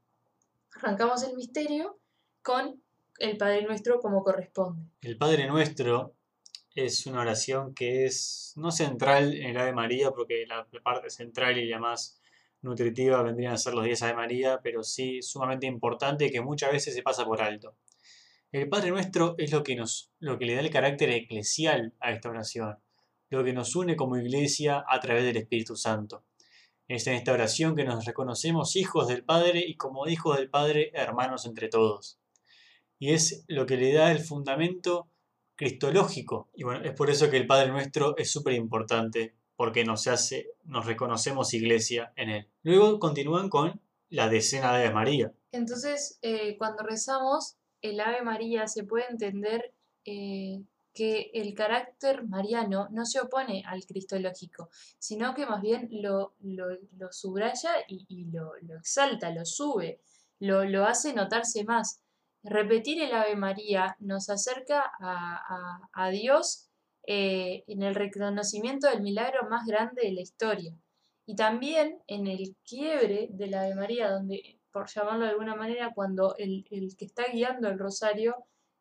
arrancamos 0.75 1.23
el 1.23 1.35
misterio 1.35 1.99
con 2.41 2.81
el 3.19 3.37
Padre 3.37 3.63
Nuestro 3.63 3.99
como 3.99 4.23
corresponde. 4.23 4.83
El 5.01 5.17
Padre 5.17 5.47
Nuestro 5.47 6.15
es 6.75 7.05
una 7.05 7.21
oración 7.21 7.73
que 7.73 8.05
es 8.05 8.53
no 8.55 8.71
central 8.71 9.33
en 9.33 9.51
el 9.51 9.57
Ave 9.57 9.73
María, 9.73 10.11
porque 10.11 10.45
la, 10.47 10.67
parte 10.83 11.09
central 11.09 11.57
y 11.57 11.67
la 11.67 11.79
más 11.79 12.19
nutritiva 12.61 13.21
vendrían 13.21 13.53
a 13.53 13.57
ser 13.57 13.73
los 13.73 13.85
10 13.85 14.03
Ave 14.03 14.15
María, 14.15 14.59
pero 14.63 14.83
sí 14.83 15.21
sumamente 15.21 15.67
importante 15.67 16.31
que 16.31 16.41
muchas 16.41 16.71
veces 16.71 16.93
se 16.93 17.03
pasa 17.03 17.25
por 17.25 17.41
alto. 17.41 17.75
El 18.51 18.69
Padre 18.69 18.91
Nuestro 18.91 19.35
es 19.37 19.51
lo 19.51 19.63
que, 19.63 19.75
nos, 19.75 20.11
lo 20.19 20.37
que 20.37 20.45
le 20.45 20.55
da 20.55 20.61
el 20.61 20.69
carácter 20.69 21.09
eclesial 21.09 21.93
a 21.99 22.11
esta 22.11 22.29
oración, 22.29 22.77
lo 23.29 23.43
que 23.43 23.53
nos 23.53 23.75
une 23.75 23.95
como 23.95 24.17
iglesia 24.17 24.83
a 24.87 24.99
través 24.99 25.23
del 25.23 25.37
Espíritu 25.37 25.75
Santo. 25.75 26.23
En 26.87 26.97
esta 26.97 27.31
oración 27.31 27.75
que 27.75 27.85
nos 27.85 28.05
reconocemos 28.05 28.75
hijos 28.75 29.07
del 29.07 29.23
Padre 29.23 29.63
y 29.65 29.75
como 29.77 30.07
hijos 30.07 30.37
del 30.37 30.49
Padre 30.49 30.91
hermanos 30.93 31.45
entre 31.45 31.69
todos. 31.69 32.19
Y 32.99 33.13
es 33.13 33.45
lo 33.47 33.65
que 33.65 33.77
le 33.77 33.93
da 33.93 34.11
el 34.11 34.19
fundamento 34.19 35.09
cristológico. 35.55 36.49
Y 36.53 36.63
bueno, 36.63 36.83
es 36.83 36.93
por 36.93 37.09
eso 37.09 37.29
que 37.29 37.37
el 37.37 37.47
Padre 37.47 37.71
Nuestro 37.71 38.15
es 38.17 38.31
súper 38.31 38.53
importante, 38.53 39.35
porque 39.55 39.85
nos 39.85 40.07
hace, 40.07 40.47
nos 40.65 40.85
reconocemos 40.85 41.53
iglesia 41.53 42.11
en 42.15 42.29
él. 42.29 42.49
Luego 42.63 42.99
continúan 42.99 43.49
con 43.49 43.81
la 44.09 44.29
decena 44.29 44.75
de 44.75 44.85
Ave 44.85 44.93
María. 44.93 45.33
Entonces, 45.51 46.19
eh, 46.21 46.57
cuando 46.57 46.83
rezamos 46.83 47.57
el 47.81 47.99
Ave 47.99 48.23
María, 48.23 48.67
se 48.67 48.83
puede 48.83 49.05
entender 49.09 49.73
eh, 50.05 50.63
que 50.93 51.31
el 51.33 51.53
carácter 51.55 52.23
mariano 52.23 52.87
no 52.91 53.05
se 53.05 53.19
opone 53.19 53.63
al 53.65 53.85
cristológico, 53.85 54.69
sino 54.99 55.33
que 55.33 55.45
más 55.45 55.61
bien 55.61 55.89
lo, 55.91 56.35
subraya 57.11 57.71
y, 57.87 58.25
lo, 58.31 58.55
exalta, 58.77 59.31
lo 59.31 59.45
sube, 59.45 60.01
lo, 60.39 60.85
hace 60.85 61.13
notarse 61.13 61.63
más. 61.63 62.01
Repetir 62.43 63.01
el 63.01 63.13
Ave 63.13 63.35
María 63.35 63.95
nos 63.99 64.29
acerca 64.29 64.91
a, 64.99 66.09
Dios 66.11 66.69
eh, 67.07 67.63
en 67.67 67.81
el 67.81 67.95
reconocimiento 67.95 68.87
del 68.87 69.01
milagro 69.01 69.49
más 69.49 69.65
grande 69.65 70.03
de 70.03 70.11
la 70.11 70.21
historia. 70.21 70.77
Y 71.25 71.35
también 71.35 71.99
en 72.07 72.27
el 72.27 72.55
quiebre 72.67 73.29
de 73.31 73.47
la 73.47 73.61
Ave 73.61 73.75
María, 73.75 74.11
donde, 74.11 74.59
por 74.71 74.89
llamarlo 74.89 75.25
de 75.25 75.31
alguna 75.31 75.55
manera, 75.55 75.91
cuando 75.95 76.35
el, 76.37 76.65
que 76.69 77.05
está 77.05 77.23
guiando 77.31 77.69
el 77.69 77.79
rosario 77.79 78.35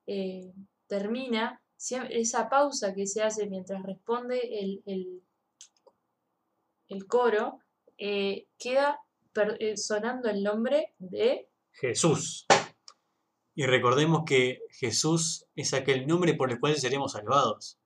eh, 0.06 0.52
termina, 0.88 1.61
esa 2.10 2.48
pausa 2.48 2.94
que 2.94 3.06
se 3.06 3.22
hace 3.22 3.46
mientras 3.48 3.82
responde 3.82 4.38
el, 4.60 4.82
el- 4.86 5.22
el 6.88 7.06
coro, 7.06 7.58
eh, 7.98 8.46
queda 8.58 9.00
eh, 9.58 9.76
sonando 9.76 10.28
el 10.28 10.42
nombre 10.42 10.94
de 10.98 11.48
Jesús. 11.72 12.46
Y 13.54 13.66
recordemos 13.66 14.22
que 14.26 14.60
Jesús 14.70 15.46
es 15.56 15.72
aquel 15.74 16.06
nombre 16.06 16.34
por 16.34 16.50
el 16.50 16.60
cual 16.60 16.76
seremos 16.76 17.12
salvados. 17.12 17.78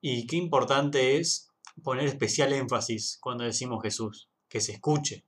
Y 0.00 0.26
qué 0.26 0.36
importante 0.36 1.16
es 1.18 1.50
poner 1.82 2.06
especial 2.06 2.52
énfasis 2.52 3.18
cuando 3.20 3.44
decimos 3.44 3.82
Jesús, 3.82 4.28
que 4.48 4.60
se 4.60 4.72
escuche. 4.72 5.24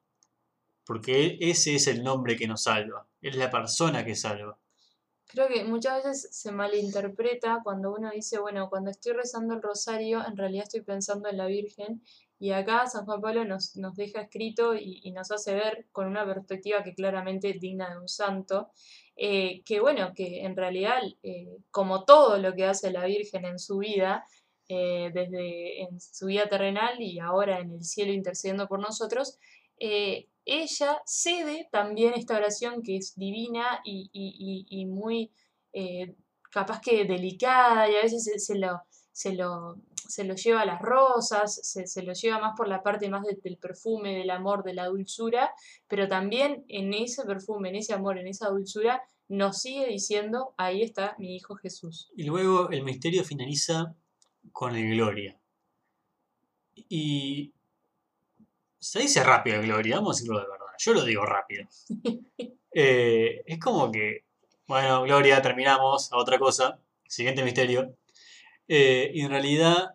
Porque 0.84 1.38
ese 1.40 1.74
es 1.74 1.88
el 1.88 2.04
nombre 2.04 2.36
que 2.36 2.46
nos 2.46 2.62
salva, 2.64 3.08
es 3.20 3.34
la 3.36 3.50
persona 3.50 4.04
que 4.04 4.14
salva. 4.14 4.58
Creo 5.28 5.48
que 5.48 5.64
muchas 5.64 6.04
veces 6.04 6.28
se 6.30 6.52
malinterpreta 6.52 7.60
cuando 7.64 7.92
uno 7.92 8.10
dice, 8.10 8.38
bueno, 8.38 8.70
cuando 8.70 8.90
estoy 8.90 9.12
rezando 9.12 9.54
el 9.54 9.62
rosario, 9.62 10.24
en 10.26 10.36
realidad 10.36 10.64
estoy 10.64 10.82
pensando 10.82 11.28
en 11.28 11.36
la 11.36 11.46
Virgen. 11.46 12.02
Y 12.38 12.52
acá 12.52 12.86
San 12.86 13.06
Juan 13.06 13.20
Pablo 13.20 13.44
nos, 13.44 13.76
nos 13.76 13.96
deja 13.96 14.20
escrito 14.20 14.74
y, 14.76 15.10
nos 15.12 15.30
hace 15.32 15.54
ver 15.54 15.86
con 15.90 16.06
una 16.06 16.24
perspectiva 16.24 16.84
que 16.84 16.94
claramente 16.94 17.50
es 17.50 17.60
digna 17.60 17.90
de 17.90 17.98
un 17.98 18.08
santo, 18.08 18.70
eh, 19.16 19.62
que 19.64 19.80
bueno, 19.80 20.12
que 20.14 20.44
en 20.44 20.54
realidad, 20.54 21.00
eh, 21.22 21.58
como 21.70 22.04
todo 22.04 22.38
lo 22.38 22.54
que 22.54 22.66
hace 22.66 22.90
la 22.92 23.06
Virgen 23.06 23.46
en 23.46 23.58
su 23.58 23.78
vida, 23.78 24.26
eh, 24.68 25.10
desde 25.14 25.82
en 25.82 26.00
su 26.00 26.26
vida 26.26 26.48
terrenal 26.48 27.00
y 27.00 27.18
ahora 27.18 27.60
en 27.60 27.72
el 27.72 27.84
cielo 27.84 28.12
intercediendo 28.12 28.68
por 28.68 28.80
nosotros, 28.80 29.38
ella 30.46 31.02
cede 31.04 31.68
también 31.70 32.14
esta 32.14 32.36
oración 32.36 32.82
que 32.82 32.96
es 32.96 33.14
divina 33.16 33.80
y, 33.84 34.08
y- 34.12 34.64
y- 34.70 34.86
muy 34.86 35.30
eh, 35.72 36.14
capaz 36.50 36.80
que 36.80 37.04
delicada 37.04 37.90
y 37.90 37.96
a 37.96 38.02
veces 38.02 38.24
se, 38.46 38.56
lo, 38.58 38.80
se, 39.12 39.34
lo, 39.34 39.76
se 40.08 40.24
lo 40.24 40.34
lleva 40.36 40.62
a 40.62 40.66
las 40.66 40.80
rosas, 40.80 41.54
se, 41.62 41.86
se 41.86 42.02
lo 42.02 42.12
lleva 42.14 42.38
más 42.38 42.54
por 42.56 42.68
la 42.68 42.82
parte 42.82 43.10
más 43.10 43.24
de- 43.24 43.38
del 43.42 43.58
perfume, 43.58 44.14
del 44.16 44.30
amor, 44.30 44.62
de 44.62 44.72
la 44.74 44.86
dulzura, 44.86 45.50
pero 45.88 46.06
también 46.08 46.64
en 46.68 46.94
ese 46.94 47.24
perfume, 47.24 47.68
en 47.70 47.76
ese 47.76 47.92
amor, 47.92 48.16
en 48.16 48.28
esa 48.28 48.48
dulzura, 48.48 49.02
nos 49.28 49.60
sigue 49.60 49.86
diciendo, 49.88 50.54
ahí 50.56 50.82
está 50.82 51.16
mi 51.18 51.34
Hijo 51.34 51.56
Jesús. 51.56 52.08
Y 52.16 52.22
luego 52.22 52.70
el 52.70 52.84
misterio 52.84 53.24
finaliza 53.24 53.96
con 54.52 54.76
el 54.76 54.94
Gloria. 54.94 55.36
Y 56.88 57.52
se 58.78 59.00
dice 59.00 59.22
rápido 59.22 59.60
Gloria, 59.62 59.96
vamos 59.96 60.16
a 60.16 60.18
decirlo 60.18 60.40
de 60.40 60.46
verdad. 60.46 60.66
Yo 60.78 60.92
lo 60.92 61.04
digo 61.04 61.24
rápido. 61.24 61.66
Eh, 62.78 63.42
es 63.46 63.58
como 63.58 63.90
que, 63.90 64.26
bueno, 64.66 65.04
Gloria, 65.04 65.40
terminamos 65.40 66.12
a 66.12 66.18
otra 66.18 66.38
cosa. 66.38 66.78
Siguiente 67.08 67.42
misterio. 67.42 67.96
Eh, 68.68 69.10
y 69.14 69.22
en 69.22 69.30
realidad, 69.30 69.94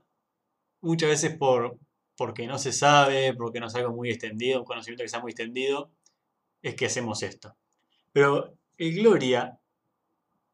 muchas 0.82 1.10
veces 1.10 1.38
por, 1.38 1.78
porque 2.17 2.48
no 2.48 2.58
se 2.58 2.74
sabe, 2.74 3.36
porque 3.36 3.60
no 3.60 3.67
es 3.67 3.76
algo 3.76 3.91
muy 3.91 4.10
extendido, 4.10 4.62
un 4.62 4.65
conocimiento 4.65 5.04
que 5.04 5.10
sea 5.10 5.20
muy 5.20 5.30
extendido, 5.32 5.91
es 6.63 6.74
que 6.74 6.88
hacemos 6.88 7.22
esto. 7.22 7.56
Pero 8.12 8.58
el 8.80 8.96
Gloria, 8.96 9.60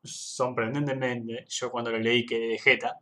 sorprendentemente, 0.03 1.45
yo 1.47 1.71
cuando 1.71 1.91
lo 1.91 1.99
leí 1.99 2.25
quedé 2.25 2.47
de 2.47 2.59
jeta, 2.59 2.99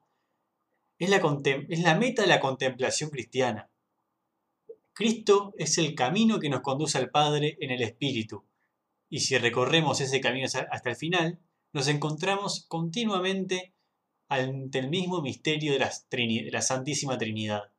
es 0.99 1.09
la, 1.09 1.21
es 1.69 1.79
la 1.81 1.95
meta 1.95 2.21
de 2.21 2.27
la 2.27 2.39
contemplación 2.39 3.09
cristiana. 3.09 3.69
Cristo 4.95 5.53
es 5.57 5.77
el 5.77 5.93
camino 5.93 6.39
que 6.39 6.49
nos 6.49 6.61
conduce 6.61 6.97
al 6.97 7.09
Padre 7.09 7.57
en 7.59 7.69
el 7.69 7.81
Espíritu. 7.81 8.45
Y 9.09 9.19
si 9.19 9.37
recorremos 9.37 9.99
ese 9.99 10.21
camino 10.21 10.45
hasta 10.45 10.89
el 10.89 10.95
final, 10.95 11.37
nos 11.73 11.89
encontramos 11.89 12.65
continuamente 12.69 13.73
ante 14.29 14.79
el 14.79 14.89
mismo 14.89 15.21
misterio 15.21 15.73
de 15.73 16.49
la, 16.49 16.61
Santísima 16.61 17.17
Trinidad, 17.17 17.73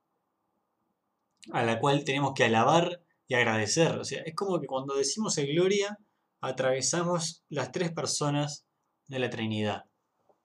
a 1.53 1.65
la 1.65 1.81
cual 1.81 2.05
tenemos 2.05 2.35
que 2.35 2.45
alabar 2.45 3.03
y 3.27 3.35
agradecer. 3.35 3.93
O 3.99 4.05
sea, 4.05 4.21
es 4.21 4.35
como 4.35 4.61
que 4.61 4.67
cuando 4.67 4.95
decimos 4.95 5.39
el 5.39 5.47
Gloria, 5.47 5.99
atravesamos 6.43 7.45
las 7.49 7.73
tres 7.73 7.93
personas 7.93 8.67
de 9.07 9.21
la 9.21 9.31
Trinidad. 9.31 9.87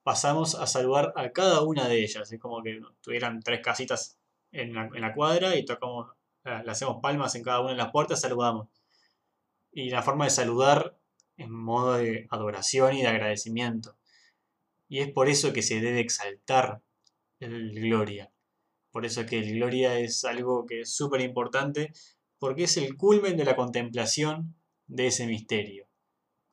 Pasamos 0.04 0.56
a 0.56 0.68
saludar 0.68 1.12
a 1.18 1.34
cada 1.34 1.64
una 1.64 1.90
de 1.90 2.02
ellas. 2.02 2.32
Es 2.32 2.40
como 2.40 2.64
que 2.64 2.80
tuvieran 3.02 3.42
tres 3.42 3.60
casitas 3.62 4.18
en 4.54 4.74
la, 4.74 4.90
en 4.94 5.02
la 5.02 5.14
cuadra 5.14 5.58
y 5.58 5.66
tocamos, 5.66 6.12
le 6.44 6.72
hacemos 6.72 6.98
palmas 7.02 7.36
en 7.36 7.44
cada 7.44 7.62
una 7.62 7.72
de 7.72 7.78
las 7.78 7.92
puertas, 7.92 8.22
saludamos. 8.22 8.68
Y 9.72 9.90
la 9.90 10.02
forma 10.02 10.26
de 10.26 10.32
saludar 10.32 10.98
en 11.38 11.52
modo 11.52 11.94
de 11.94 12.28
adoración 12.30 12.96
y 12.96 13.02
de 13.02 13.08
agradecimiento. 13.08 13.96
Y 14.88 15.00
es 15.00 15.12
por 15.12 15.30
eso 15.30 15.54
que 15.54 15.62
se 15.62 15.80
debe 15.80 16.02
exaltar 16.02 16.82
el 17.40 17.72
gloria. 17.80 18.32
Por 18.92 19.06
eso 19.06 19.26
que 19.26 19.40
el 19.40 19.54
gloria 19.54 19.98
es 20.00 20.26
algo 20.26 20.66
que 20.66 20.82
es 20.82 20.94
súper 20.94 21.22
importante, 21.22 21.94
porque 22.40 22.64
es 22.64 22.76
el 22.78 22.98
culmen 22.98 23.38
de 23.38 23.46
la 23.46 23.56
contemplación 23.56 24.56
de 24.88 25.08
ese 25.08 25.28
misterio. 25.28 25.88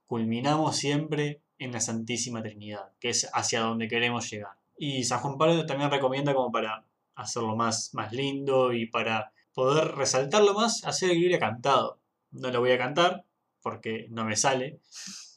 Culminamos 0.07 0.77
siempre 0.77 1.42
en 1.59 1.72
la 1.72 1.81
Santísima 1.81 2.42
Trinidad, 2.42 2.92
que 3.01 3.09
es 3.09 3.29
hacia 3.33 3.61
donde 3.61 3.88
queremos 3.88 4.31
llegar. 4.31 4.53
Y 4.77 5.03
San 5.05 5.18
Juan 5.20 5.37
Pablo 5.37 5.66
también 5.66 5.90
recomienda 5.90 6.35
como 6.35 6.53
para 6.53 6.87
hacerlo 7.16 7.57
más, 7.57 7.92
más 7.94 8.12
lindo 8.12 8.72
y 8.72 8.87
para 8.87 9.33
poder 9.59 9.97
resaltarlo 9.97 10.55
más, 10.55 10.85
hacer 10.85 11.11
el 11.11 11.18
gloria 11.18 11.40
cantado. 11.40 11.99
No 12.31 12.49
lo 12.53 12.61
voy 12.61 12.71
a 12.71 12.79
cantar 12.79 13.25
porque 13.61 14.07
no 14.09 14.25
me 14.25 14.37
sale, 14.37 14.79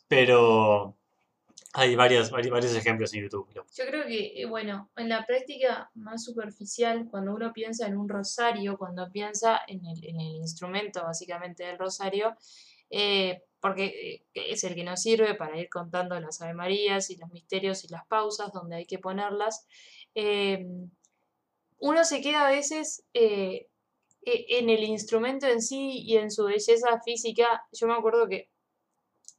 pero 0.08 0.96
hay 1.74 1.96
varios, 1.96 2.30
varios, 2.30 2.76
ejemplos 2.76 3.12
en 3.16 3.24
YouTube. 3.24 3.50
Yo 3.52 3.84
creo 3.88 4.06
que, 4.06 4.40
eh, 4.40 4.46
bueno, 4.46 4.92
en 4.96 5.10
la 5.10 5.26
práctica 5.26 5.90
más 5.96 6.24
superficial, 6.24 7.08
cuando 7.10 7.34
uno 7.34 7.52
piensa 7.52 7.88
en 7.88 7.98
un 7.98 8.08
rosario, 8.08 8.78
cuando 8.78 9.10
piensa 9.10 9.60
en 9.68 9.84
el, 9.88 10.06
en 10.06 10.20
el 10.20 10.36
instrumento 10.36 11.02
básicamente 11.02 11.64
del 11.64 11.80
rosario, 11.80 12.36
eh, 12.92 13.42
porque 13.60 13.86
eh, 13.86 14.24
es 14.36 14.64
el 14.64 14.76
que 14.76 14.84
nos 14.84 15.02
sirve 15.02 15.34
para 15.34 15.58
ir 15.58 15.68
contando 15.68 16.20
las 16.20 16.44
Ave 16.44 16.54
Marías 16.54 17.10
y 17.10 17.16
los 17.16 17.32
misterios 17.32 17.84
y 17.86 17.88
las 17.88 18.06
pausas 18.06 18.54
donde 18.54 18.76
hay 18.76 18.86
que 18.86 19.00
ponerlas, 19.00 19.66
uno 21.80 22.04
se 22.04 22.22
queda 22.22 22.48
a 22.48 22.52
veces 22.52 23.04
en 24.24 24.70
el 24.70 24.84
instrumento 24.84 25.48
en 25.48 25.62
sí 25.62 26.04
y 26.06 26.18
en 26.18 26.32
su 26.32 26.46
belleza 26.46 27.02
física. 27.04 27.64
Yo 27.72 27.88
me 27.88 27.94
acuerdo 27.94 28.28
que 28.28 28.50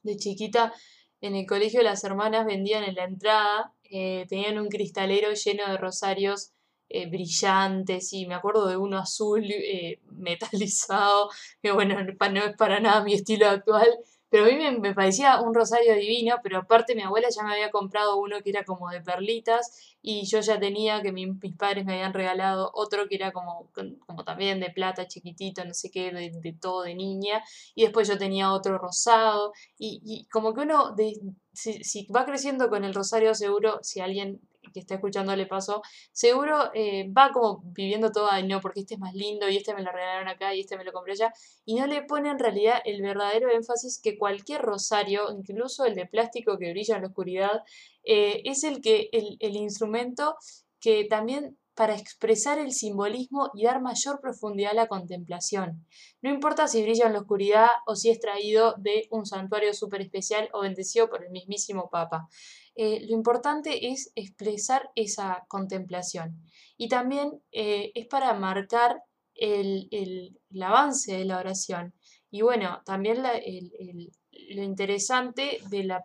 de 0.03 0.16
chiquita 0.16 0.73
en 1.21 1.37
el 1.37 1.47
colegio 1.47 1.83
las 1.83 2.03
hermanas 2.05 2.45
vendían 2.45 2.85
en 2.85 2.97
la 2.97 3.05
entrada, 3.05 3.73
eh, 3.85 4.27
tenían 4.29 4.59
un 4.59 4.68
cristalero 4.68 5.33
lleno 5.33 5.71
de 5.71 5.79
rosarios 5.79 6.53
eh, 6.88 7.09
brillantes 7.09 8.12
y 8.12 8.27
me 8.27 8.35
acuerdo 8.35 8.66
de 8.66 8.77
uno 8.77 8.99
azul 8.99 9.45
eh, 9.51 10.01
metalizado, 10.11 11.31
que 11.62 11.71
bueno, 11.71 11.97
no 12.03 12.45
es 12.45 12.57
para 12.57 12.81
nada 12.81 13.05
mi 13.05 13.14
estilo 13.14 13.49
actual, 13.49 13.88
pero 14.33 14.47
a 14.47 14.49
mí 14.49 14.57
me, 14.81 14.95
parecía 14.95 15.42
un 15.42 15.53
rosario 15.53 15.95
divino, 15.95 16.37
pero 16.42 16.61
aparte 16.61 16.95
mi 16.95 17.03
abuela 17.03 17.29
ya 17.29 17.42
me 17.42 17.53
había 17.53 17.71
comprado 17.71 18.16
uno 18.16 18.40
que 18.42 18.49
era 18.49 18.64
como 18.64 18.88
de 18.88 19.03
perlitas 19.03 19.95
y 20.01 20.25
yo 20.25 20.40
ya 20.40 20.59
tenía 20.59 21.03
que 21.03 21.12
mis 21.12 21.29
padres 21.59 21.85
me 21.85 21.92
habían 21.92 22.14
regalado 22.14 22.71
otro 22.73 23.09
que 23.09 23.16
era 23.16 23.33
como, 23.33 23.71
como 24.07 24.25
también 24.25 24.59
de 24.59 24.71
plata 24.71 25.07
chiquitito, 25.07 25.66
no 25.66 25.75
sé 25.75 25.90
qué, 25.90 26.12
de, 26.12 26.57
todo 26.59 26.85
de 26.85 26.95
niña. 26.95 27.45
Y 27.75 27.83
después 27.83 28.09
yo 28.09 28.16
tenía 28.16 28.55
otro 28.55 28.79
rosado 28.79 29.53
y, 29.79 30.01
y 30.03 30.27
como 30.29 30.55
que 30.55 30.62
uno, 30.62 30.92
de, 30.92 31.12
si, 31.53 31.85
si 31.85 32.07
va 32.07 32.25
creciendo 32.25 32.71
con 32.71 32.85
el 32.85 32.95
rosario 32.95 33.35
seguro, 33.35 33.81
si 33.83 34.01
alguien 34.01 34.40
que 34.73 34.81
está 34.81 34.95
escuchando 34.95 35.35
le 35.37 35.47
pasó, 35.47 35.83
seguro 36.13 36.71
eh, 36.75 37.11
va 37.13 37.31
como 37.33 37.63
viviendo 37.67 38.11
todo, 38.11 38.29
ay 38.31 38.47
no, 38.47 38.61
porque 38.61 38.81
este 38.81 38.95
es 38.95 39.01
más 39.01 39.15
lindo 39.15 39.49
y 39.49 39.57
este 39.57 39.75
me 39.75 39.83
lo 39.83 39.93
regalaron 39.93 40.29
acá 40.29 40.55
y 40.55 40.61
este 40.61 40.77
me 40.77 40.85
lo 40.85 40.93
compré 40.93 41.13
allá, 41.13 41.33
y 41.65 41.75
no 41.75 41.87
le 41.87 42.03
pone 42.03 42.31
en 42.31 42.39
realidad 42.39 42.81
el 42.85 43.03
verdadero 43.03 43.51
énfasis 43.51 44.01
que 44.03 44.19
cualquier 44.19 44.63
rosario, 44.63 45.31
incluso 45.33 45.85
el 45.85 45.95
de 45.95 46.07
plástico 46.07 46.59
que 46.59 46.71
brilla 46.71 46.97
en 46.97 47.03
la 47.03 47.09
oscuridad, 47.09 47.63
eh, 48.05 48.43
es 48.45 48.65
el, 48.65 48.81
que, 48.81 49.09
el, 49.13 49.37
el 49.41 49.57
instrumento 49.57 50.37
que 50.81 51.05
también 51.05 51.57
para 51.75 51.97
expresar 51.97 52.59
el 52.59 52.73
simbolismo 52.73 53.51
y 53.55 53.65
dar 53.65 53.81
mayor 53.81 54.21
profundidad 54.21 54.73
a 54.73 54.75
la 54.75 54.89
contemplación. 54.89 55.87
No 56.21 56.31
importa 56.31 56.69
si 56.69 56.83
brilla 56.83 57.07
en 57.07 57.15
la 57.15 57.21
oscuridad 57.21 57.69
o 57.87 57.97
si 57.97 58.11
es 58.11 58.21
traído 58.21 58.75
de 58.79 59.09
un 59.11 59.25
santuario 59.25 59.73
súper 59.73 60.03
especial 60.03 60.49
o 60.53 60.61
bendecido 60.61 61.09
por 61.09 61.25
el 61.25 61.31
mismísimo 61.31 61.89
Papa. 61.91 62.29
Eh, 62.75 63.07
lo 63.07 63.15
importante 63.15 63.91
es 63.93 64.13
expresar 64.15 64.91
esa 64.95 65.45
contemplación. 65.49 66.43
Y 66.77 66.89
también 66.89 67.43
eh, 67.53 67.93
es 67.95 68.07
para 68.07 68.33
marcar 68.35 69.03
el, 69.35 70.39
avance 70.61 71.17
de 71.17 71.25
la 71.25 71.39
oración. 71.39 71.95
Y 72.31 72.43
bueno, 72.43 72.81
también 72.85 73.23
lo 73.23 74.63
interesante 74.63 75.59
de 75.69 75.85
la, 75.85 76.03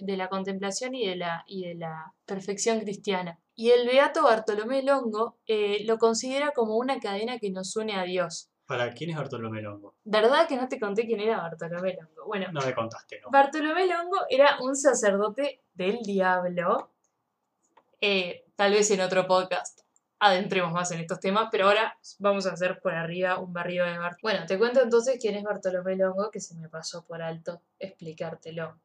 de 0.00 0.16
la 0.16 0.28
contemplación 0.28 0.94
y 0.94 1.06
de 1.06 1.16
la, 1.16 1.44
y 1.46 1.66
de 1.66 1.74
la 1.74 2.14
perfección 2.26 2.80
cristiana. 2.80 3.38
Y 3.54 3.70
el 3.70 3.86
Beato 3.86 4.22
Bartolomé 4.22 4.82
Longo 4.82 5.38
eh, 5.46 5.84
lo 5.84 5.98
considera 5.98 6.52
como 6.52 6.76
una 6.76 7.00
cadena 7.00 7.38
que 7.38 7.50
nos 7.50 7.76
une 7.76 7.94
a 7.94 8.04
Dios. 8.04 8.51
¿Para 8.72 8.90
quién 8.94 9.10
es 9.10 9.16
Bartolomé 9.16 9.60
Longo? 9.60 9.96
¿Verdad 10.02 10.48
que 10.48 10.56
no 10.56 10.66
te 10.66 10.80
conté 10.80 11.04
quién 11.04 11.20
era 11.20 11.36
Bartolomé 11.36 11.94
Longo? 11.94 12.24
Bueno, 12.26 12.50
no 12.52 12.62
me 12.62 12.74
contaste, 12.74 13.20
¿no? 13.20 13.28
Bartolomé 13.30 13.86
Longo 13.86 14.16
era 14.30 14.56
un 14.62 14.74
sacerdote 14.74 15.60
del 15.74 15.98
diablo. 15.98 16.90
Eh, 18.00 18.46
tal 18.56 18.72
vez 18.72 18.90
en 18.90 19.02
otro 19.02 19.26
podcast 19.26 19.80
adentremos 20.20 20.72
más 20.72 20.90
en 20.90 21.00
estos 21.00 21.20
temas, 21.20 21.50
pero 21.52 21.66
ahora 21.66 21.98
vamos 22.18 22.46
a 22.46 22.52
hacer 22.52 22.80
por 22.80 22.94
arriba 22.94 23.38
un 23.38 23.52
barrio 23.52 23.84
de 23.84 23.98
Bartolomé. 23.98 24.20
Bueno, 24.22 24.46
te 24.46 24.58
cuento 24.58 24.80
entonces 24.80 25.18
quién 25.20 25.34
es 25.34 25.42
Bartolomé 25.42 25.94
Longo, 25.96 26.30
que 26.30 26.40
se 26.40 26.54
me 26.54 26.70
pasó 26.70 27.04
por 27.04 27.20
alto 27.20 27.60
explicártelo. 27.78 28.80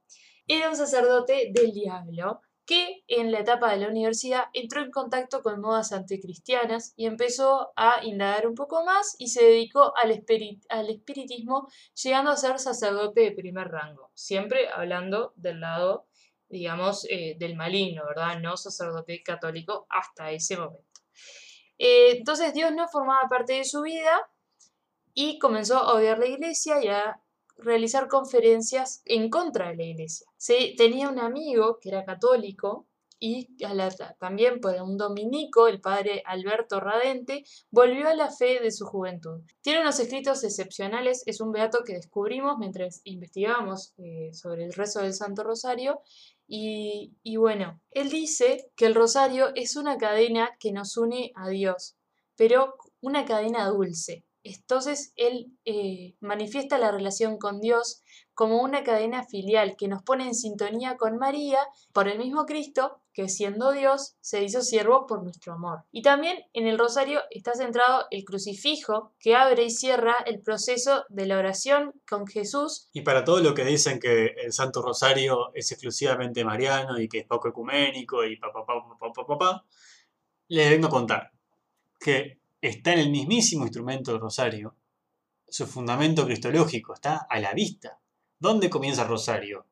Era 0.45 0.69
un 0.69 0.75
sacerdote 0.75 1.49
del 1.53 1.71
diablo 1.71 2.41
que 2.67 3.05
en 3.07 3.31
la 3.31 3.39
etapa 3.39 3.71
de 3.71 3.77
la 3.77 3.87
universidad 3.87 4.47
entró 4.51 4.83
en 4.83 4.91
contacto 4.91 5.41
con 5.41 5.61
modas 5.61 5.93
anticristianas 5.93 6.93
y 6.97 7.05
empezó 7.05 7.71
a 7.77 8.03
indagar 8.03 8.45
un 8.45 8.55
poco 8.55 8.83
más 8.83 9.15
y 9.17 9.29
se 9.29 9.45
dedicó 9.45 9.93
al, 9.95 10.11
espiritismo, 10.11 11.69
llegando 12.03 12.29
a 12.29 12.35
ser 12.35 12.59
sacerdote 12.59 13.21
de 13.21 13.31
primer 13.31 13.69
rango, 13.69 14.11
siempre 14.13 14.67
hablando 14.67 15.31
del 15.37 15.61
lado, 15.61 16.07
digamos, 16.49 17.07
eh, 17.09 17.37
del 17.39 17.55
maligno, 17.55 18.05
¿verdad? 18.05 18.37
No 18.41 18.57
sacerdote 18.57 19.23
católico 19.23 19.87
hasta 19.89 20.31
ese 20.31 20.57
momento. 20.57 21.01
Eh, 21.77 22.17
entonces 22.17 22.53
Dios 22.53 22.73
no 22.73 22.89
formaba 22.89 23.29
parte 23.29 23.53
de 23.53 23.63
su 23.63 23.81
vida 23.81 24.29
y 25.13 25.39
comenzó 25.39 25.77
a 25.77 25.93
odiar 25.93 26.19
la 26.19 26.27
iglesia 26.27 26.83
y 26.83 26.89
a 26.89 27.21
realizar 27.57 28.07
conferencias 28.07 29.01
en 29.05 29.29
contra 29.29 29.69
de 29.69 29.75
la 29.77 29.83
iglesia. 29.83 30.27
Tenía 30.77 31.09
un 31.09 31.19
amigo 31.19 31.79
que 31.81 31.89
era 31.89 32.05
católico 32.05 32.87
y 33.19 33.47
también 34.19 34.59
por 34.59 34.79
un 34.81 34.97
dominico, 34.97 35.67
el 35.67 35.81
padre 35.81 36.21
Alberto 36.25 36.79
Radente, 36.79 37.43
volvió 37.71 38.07
a 38.07 38.13
la 38.13 38.29
fe 38.29 38.59
de 38.59 38.71
su 38.71 38.85
juventud. 38.85 39.41
Tiene 39.61 39.81
unos 39.81 39.99
escritos 39.99 40.43
excepcionales, 40.43 41.23
es 41.25 41.41
un 41.41 41.51
beato 41.51 41.79
que 41.83 41.93
descubrimos 41.93 42.57
mientras 42.59 43.01
investigamos 43.05 43.93
eh, 43.97 44.29
sobre 44.33 44.65
el 44.65 44.73
rezo 44.73 45.01
del 45.01 45.13
Santo 45.13 45.43
Rosario. 45.43 46.01
Y 46.49 47.35
bueno, 47.37 47.81
él 47.91 48.09
dice 48.09 48.71
que 48.75 48.85
el 48.85 48.95
rosario 48.95 49.49
es 49.55 49.75
una 49.75 49.97
cadena 49.97 50.55
que 50.59 50.71
nos 50.71 50.95
une 50.95 51.31
a 51.35 51.49
Dios, 51.49 51.97
pero 52.37 52.75
una 53.01 53.25
cadena 53.25 53.67
dulce. 53.67 54.26
Entonces 54.55 55.13
él 55.15 55.51
eh, 55.65 56.15
manifiesta 56.19 56.77
la 56.77 56.91
relación 56.91 57.37
con 57.37 57.59
Dios 57.59 58.03
como 58.33 58.61
una 58.61 58.83
cadena 58.83 59.23
filial 59.23 59.75
que 59.77 59.87
nos 59.87 60.03
pone 60.03 60.25
en 60.25 60.35
sintonía 60.35 60.95
con 60.95 61.17
María 61.17 61.57
por 61.91 62.07
el 62.07 62.19
mismo 62.19 62.45
Cristo 62.45 63.01
que 63.11 63.29
siendo 63.29 63.71
Dios 63.71 64.15
se 64.21 64.43
hizo 64.43 64.61
siervo 64.61 65.07
por 65.07 65.23
nuestro 65.23 65.53
amor. 65.53 65.85
Y 65.91 66.03
también 66.03 66.45
en 66.53 66.67
el 66.67 66.77
rosario 66.77 67.21
está 67.31 67.55
centrado 67.55 68.05
el 68.11 68.23
crucifijo 68.23 69.15
que 69.19 69.35
abre 69.35 69.63
y 69.63 69.71
cierra 69.71 70.15
el 70.27 70.39
proceso 70.39 71.03
de 71.09 71.25
la 71.25 71.39
oración 71.39 71.93
con 72.07 72.27
Jesús. 72.27 72.89
Y 72.93 73.01
para 73.01 73.23
todo 73.23 73.39
lo 73.41 73.55
que 73.55 73.65
dicen 73.65 73.99
que 73.99 74.35
el 74.43 74.53
Santo 74.53 74.83
Rosario 74.83 75.51
es 75.55 75.71
exclusivamente 75.71 76.45
mariano 76.45 76.99
y 76.99 77.09
que 77.09 77.19
es 77.19 77.25
poco 77.25 77.47
ecuménico 77.49 78.23
y 78.23 78.37
papá, 78.37 78.63
papá, 78.65 78.97
papá, 78.99 79.25
papá, 79.25 79.65
les 80.49 80.69
vengo 80.69 80.87
a 80.87 80.91
contar 80.91 81.31
que 81.99 82.36
está 82.61 82.93
en 82.93 82.99
el 82.99 83.09
mismísimo 83.11 83.63
instrumento 83.63 84.11
del 84.11 84.21
rosario. 84.21 84.75
Su 85.47 85.65
fundamento 85.67 86.25
cristológico 86.25 86.93
está 86.93 87.27
a 87.29 87.39
la 87.39 87.53
vista. 87.53 87.99
¿Dónde 88.39 88.69
comienza 88.69 89.03
el 89.03 89.09
rosario? 89.09 89.65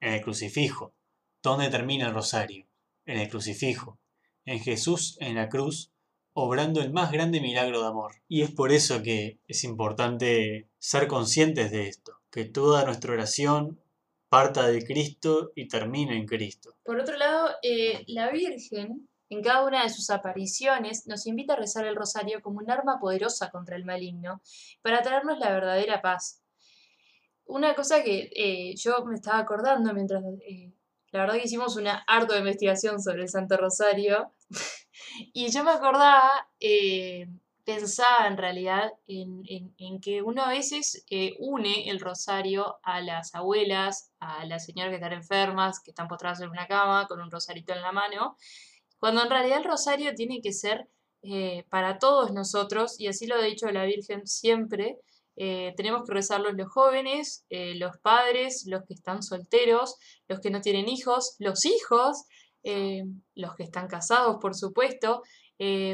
En 0.00 0.14
el 0.14 0.22
crucifijo. 0.22 0.94
¿Dónde 1.42 1.70
termina 1.70 2.08
el 2.08 2.14
rosario? 2.14 2.66
En 3.06 3.18
el 3.18 3.28
crucifijo. 3.28 3.98
En 4.44 4.60
Jesús 4.60 5.16
en 5.20 5.36
la 5.36 5.48
cruz, 5.48 5.92
obrando 6.32 6.80
el 6.80 6.92
más 6.92 7.12
grande 7.12 7.40
milagro 7.40 7.80
de 7.80 7.88
amor. 7.88 8.14
Y 8.28 8.42
es 8.42 8.50
por 8.50 8.72
eso 8.72 9.02
que 9.02 9.38
es 9.46 9.64
importante 9.64 10.68
ser 10.78 11.06
conscientes 11.06 11.70
de 11.70 11.88
esto, 11.88 12.20
que 12.30 12.44
toda 12.44 12.84
nuestra 12.84 13.12
oración 13.12 13.80
parta 14.28 14.66
de 14.66 14.84
Cristo 14.84 15.52
y 15.54 15.68
termine 15.68 16.16
en 16.16 16.26
Cristo. 16.26 16.74
Por 16.84 16.98
otro 16.98 17.16
lado, 17.16 17.50
eh, 17.62 18.02
la 18.08 18.30
Virgen 18.30 19.08
en 19.32 19.42
cada 19.42 19.64
una 19.64 19.82
de 19.82 19.88
sus 19.88 20.10
apariciones 20.10 21.06
nos 21.06 21.26
invita 21.26 21.54
a 21.54 21.56
rezar 21.56 21.86
el 21.86 21.96
rosario 21.96 22.42
como 22.42 22.58
un 22.58 22.70
arma 22.70 22.98
poderosa 23.00 23.50
contra 23.50 23.76
el 23.76 23.84
maligno, 23.86 24.42
para 24.82 25.00
traernos 25.00 25.38
la 25.38 25.50
verdadera 25.50 26.02
paz. 26.02 26.42
Una 27.46 27.74
cosa 27.74 28.02
que 28.02 28.30
eh, 28.36 28.74
yo 28.76 29.02
me 29.06 29.14
estaba 29.14 29.38
acordando 29.38 29.94
mientras, 29.94 30.22
eh, 30.46 30.70
la 31.12 31.20
verdad 31.20 31.36
que 31.36 31.44
hicimos 31.44 31.76
una 31.76 32.04
harta 32.06 32.36
investigación 32.36 33.00
sobre 33.00 33.22
el 33.22 33.30
Santo 33.30 33.56
Rosario, 33.56 34.32
y 35.32 35.50
yo 35.50 35.64
me 35.64 35.70
acordaba, 35.70 36.30
eh, 36.60 37.26
pensaba 37.64 38.26
en 38.26 38.36
realidad 38.36 38.92
en, 39.06 39.44
en, 39.78 40.00
que 40.00 40.20
uno 40.20 40.42
a 40.42 40.50
veces 40.50 41.06
une 41.38 41.88
el 41.88 42.00
rosario 42.00 42.80
a 42.82 43.00
las 43.00 43.34
abuelas, 43.34 44.12
a 44.18 44.44
las 44.44 44.66
señoras 44.66 44.90
que 44.90 44.96
están 44.96 45.12
enfermas, 45.12 45.80
que 45.80 45.92
están 45.92 46.08
postradas 46.08 46.40
en 46.40 46.50
una 46.50 46.66
cama 46.66 47.06
con 47.06 47.20
un 47.20 47.30
rosarito 47.30 47.72
en 47.72 47.80
la 47.80 47.92
mano, 47.92 48.36
cuando 49.02 49.24
en 49.24 49.30
realidad 49.30 49.58
el 49.58 49.64
rosario 49.64 50.14
tiene 50.14 50.40
que 50.40 50.52
ser 50.52 50.88
eh, 51.22 51.64
para 51.70 51.98
todos 51.98 52.32
nosotros, 52.32 53.00
y 53.00 53.08
así 53.08 53.26
lo 53.26 53.34
ha 53.34 53.42
dicho 53.42 53.66
la 53.72 53.84
Virgen 53.84 54.28
siempre, 54.28 54.96
eh, 55.34 55.74
tenemos 55.76 56.04
que 56.06 56.14
rezarlo 56.14 56.52
los 56.52 56.68
jóvenes, 56.68 57.44
eh, 57.50 57.74
los 57.74 57.98
padres, 57.98 58.62
los 58.68 58.84
que 58.86 58.94
están 58.94 59.24
solteros, 59.24 59.96
los 60.28 60.38
que 60.38 60.50
no 60.50 60.60
tienen 60.60 60.88
hijos, 60.88 61.34
los 61.40 61.64
hijos, 61.64 62.26
los 62.62 63.56
que 63.56 63.64
están 63.64 63.88
casados, 63.88 64.36
por 64.40 64.54
supuesto. 64.54 65.22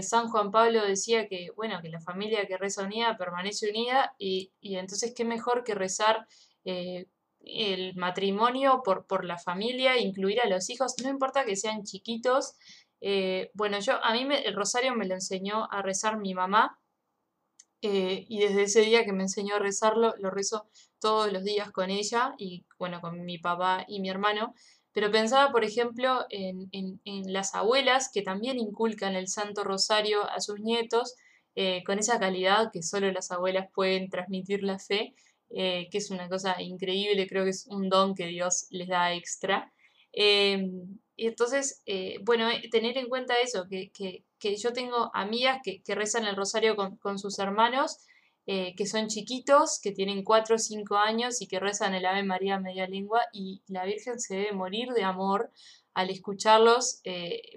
San 0.02 0.28
Juan 0.28 0.50
Pablo 0.50 0.84
decía 0.84 1.28
que, 1.28 1.48
bueno, 1.56 1.80
que 1.80 1.88
la 1.88 2.02
familia 2.02 2.46
que 2.46 2.58
reza 2.58 2.82
unida 2.82 3.16
permanece 3.16 3.70
unida 3.70 4.12
y, 4.18 4.52
y 4.60 4.76
entonces 4.76 5.14
qué 5.16 5.24
mejor 5.24 5.64
que 5.64 5.74
rezar 5.74 6.26
el 7.40 7.94
matrimonio 7.96 8.82
por, 8.84 9.06
por 9.06 9.24
la 9.24 9.38
familia, 9.38 9.98
incluir 9.98 10.40
a 10.40 10.48
los 10.48 10.68
hijos, 10.68 10.94
no 11.02 11.08
importa 11.08 11.46
que 11.46 11.56
sean 11.56 11.84
chiquitos, 11.84 12.54
eh, 13.00 13.50
bueno, 13.54 13.78
yo 13.80 14.02
a 14.04 14.12
mí 14.12 14.26
el 14.44 14.54
rosario 14.54 14.94
me 14.94 15.06
lo 15.06 15.14
enseñó 15.14 15.70
a 15.70 15.82
rezar 15.82 16.18
mi 16.18 16.34
mamá 16.34 16.78
eh, 17.80 18.26
y 18.28 18.40
desde 18.40 18.62
ese 18.64 18.80
día 18.80 19.04
que 19.04 19.12
me 19.12 19.22
enseñó 19.22 19.56
a 19.56 19.58
rezarlo, 19.60 20.14
lo 20.18 20.30
rezo 20.30 20.68
todos 21.00 21.32
los 21.32 21.44
días 21.44 21.70
con 21.70 21.90
ella 21.90 22.34
y 22.38 22.66
bueno, 22.78 23.00
con 23.00 23.24
mi 23.24 23.38
papá 23.38 23.84
y 23.88 24.00
mi 24.00 24.10
hermano. 24.10 24.54
Pero 24.92 25.12
pensaba, 25.12 25.52
por 25.52 25.64
ejemplo, 25.64 26.26
en, 26.30 26.70
las 27.32 27.54
abuelas 27.54 28.10
que 28.12 28.22
también 28.22 28.58
inculcan 28.58 29.14
el 29.14 29.28
Santo 29.28 29.62
Rosario 29.62 30.28
a 30.28 30.40
sus 30.40 30.60
nietos 30.60 31.14
eh, 31.54 31.84
con 31.84 31.98
esa 31.98 32.18
calidad 32.18 32.70
que 32.72 32.82
solo 32.82 33.10
las 33.12 33.30
abuelas 33.30 33.68
pueden 33.72 34.08
transmitir 34.08 34.62
la 34.64 34.78
fe, 34.78 35.14
que 35.50 35.88
es 35.92 36.10
una 36.10 36.28
cosa 36.28 36.60
increíble, 36.60 37.26
creo 37.28 37.44
que 37.44 37.50
es 37.50 37.66
un 37.68 37.88
don 37.88 38.14
que 38.14 38.26
Dios 38.26 38.66
les 38.70 38.88
da 38.88 39.14
extra. 39.14 39.72
Em, 40.12 40.98
y 41.18 41.26
entonces, 41.26 41.82
eh, 41.84 42.20
bueno, 42.22 42.48
eh, 42.48 42.68
tener 42.70 42.96
en 42.96 43.08
cuenta 43.08 43.34
eso, 43.42 43.66
que, 43.68 43.90
que 44.38 44.56
yo 44.56 44.72
tengo 44.72 45.10
amigas 45.14 45.58
que, 45.64 45.82
que 45.82 45.96
rezan 45.96 46.24
el 46.26 46.36
rosario 46.36 46.76
con, 46.76 46.96
con 46.98 47.18
sus 47.18 47.40
hermanos, 47.40 47.98
eh, 48.46 48.76
que 48.76 48.86
son 48.86 49.08
chiquitos, 49.08 49.80
que 49.82 49.90
tienen 49.90 50.22
4 50.22 50.54
o 50.54 50.58
5 50.58 50.96
años 50.96 51.42
y 51.42 51.48
que 51.48 51.58
rezan 51.58 51.94
el 51.94 52.06
Ave 52.06 52.22
María 52.22 52.60
media 52.60 52.86
lengua 52.86 53.22
y 53.32 53.62
la 53.66 53.84
Virgen 53.84 54.20
se 54.20 54.36
debe 54.36 54.52
morir 54.52 54.90
de 54.90 55.02
amor 55.02 55.50
al 55.92 56.10
escucharlos, 56.10 57.02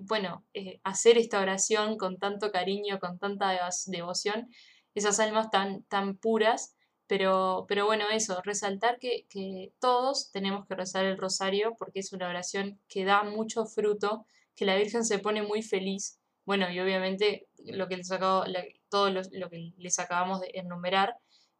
bueno, 0.01 0.43
hacer 0.83 1.19
esta 1.19 1.39
oración 1.39 1.99
con 1.99 2.17
tanto 2.17 2.51
cariño, 2.51 2.99
con 2.99 3.19
tanta 3.19 3.55
devoción, 3.85 4.49
esas 4.95 5.19
almas 5.19 5.51
tan, 5.51 5.83
tan 5.83 6.17
puras. 6.17 6.75
Pero, 7.11 7.65
pero 7.67 7.85
bueno, 7.85 8.05
eso, 8.09 8.39
resaltar 8.41 8.97
que, 8.97 9.25
que 9.29 9.73
todos 9.81 10.31
tenemos 10.31 10.65
que 10.65 10.75
rezar 10.75 11.03
el 11.03 11.17
rosario 11.17 11.75
porque 11.77 11.99
es 11.99 12.13
una 12.13 12.29
oración 12.29 12.79
que 12.87 13.03
da 13.03 13.23
mucho 13.23 13.65
fruto, 13.65 14.25
que 14.55 14.63
la 14.63 14.77
Virgen 14.77 15.03
se 15.03 15.19
pone 15.19 15.41
muy 15.41 15.61
feliz. 15.61 16.21
Bueno, 16.45 16.71
y 16.71 16.79
obviamente 16.79 17.49
lo 17.65 17.89
que 17.89 17.97
les 17.97 18.09
acabo, 18.13 18.45
todo 18.87 19.09
lo, 19.09 19.49
que 19.49 19.73
les 19.77 19.99
acabamos 19.99 20.39
de 20.39 20.51
enumerar, 20.53 21.17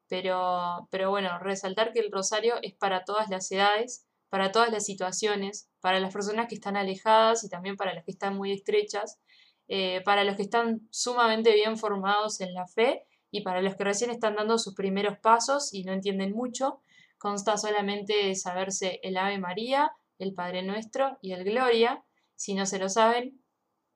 pero, 0.07 0.87
pero 0.89 1.09
bueno, 1.09 1.37
resaltar 1.39 1.91
que 1.91 1.99
el 1.99 2.13
rosario 2.13 2.55
es 2.61 2.73
para 2.73 3.03
todas 3.03 3.29
las 3.29 3.51
edades, 3.51 4.05
para 4.29 4.53
todas 4.53 4.71
las 4.71 4.85
situaciones, 4.85 5.69
para 5.81 5.99
las 5.99 6.13
personas 6.13 6.47
que 6.47 6.55
están 6.55 6.77
alejadas 6.77 7.43
y 7.43 7.49
también 7.49 7.75
para 7.75 7.93
las 7.93 8.05
que 8.05 8.11
están 8.11 8.37
muy 8.37 8.53
estrechas, 8.53 9.19
eh, 9.67 9.99
para 10.05 10.23
los 10.23 10.37
que 10.37 10.43
están 10.43 10.87
sumamente 10.91 11.53
bien 11.53 11.77
formados 11.77 12.39
en 12.39 12.53
la 12.53 12.67
fe 12.67 13.05
y 13.31 13.41
para 13.41 13.61
los 13.61 13.75
que 13.75 13.85
recién 13.85 14.11
están 14.11 14.35
dando 14.35 14.57
sus 14.57 14.75
primeros 14.75 15.17
pasos 15.17 15.73
y 15.73 15.83
no 15.83 15.93
entienden 15.93 16.33
mucho, 16.33 16.81
consta 17.17 17.57
solamente 17.57 18.13
de 18.25 18.35
saberse 18.35 18.99
el 19.03 19.17
Ave 19.17 19.39
María, 19.39 19.91
el 20.19 20.33
Padre 20.33 20.63
Nuestro 20.63 21.17
y 21.21 21.31
el 21.31 21.43
Gloria. 21.43 22.03
Si 22.35 22.53
no 22.53 22.65
se 22.65 22.77
lo 22.77 22.89
saben, 22.89 23.41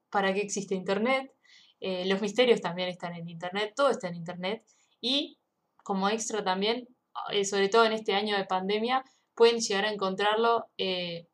para 0.09 0.33
qué 0.33 0.41
existe 0.41 0.75
Internet. 0.75 1.33
Eh, 1.81 2.05
los 2.05 2.21
misterios 2.21 2.61
también 2.61 2.87
están 2.87 3.13
en 3.15 3.27
Internet, 3.27 3.73
todo 3.75 3.89
está 3.89 4.07
en 4.07 4.15
Internet. 4.15 4.63
Y 5.01 5.39
como 5.83 6.07
extra 6.09 6.43
también, 6.43 6.87
eh, 7.31 7.43
sobre 7.45 7.67
todo 7.69 7.85
en 7.85 7.91
este 7.91 8.13
año 8.13 8.37
de 8.37 8.45
pandemia, 8.45 9.03
pueden 9.35 9.59
llegar 9.59 9.85
a 9.85 9.91
encontrarlo. 9.91 10.67
Eh, 10.77 11.27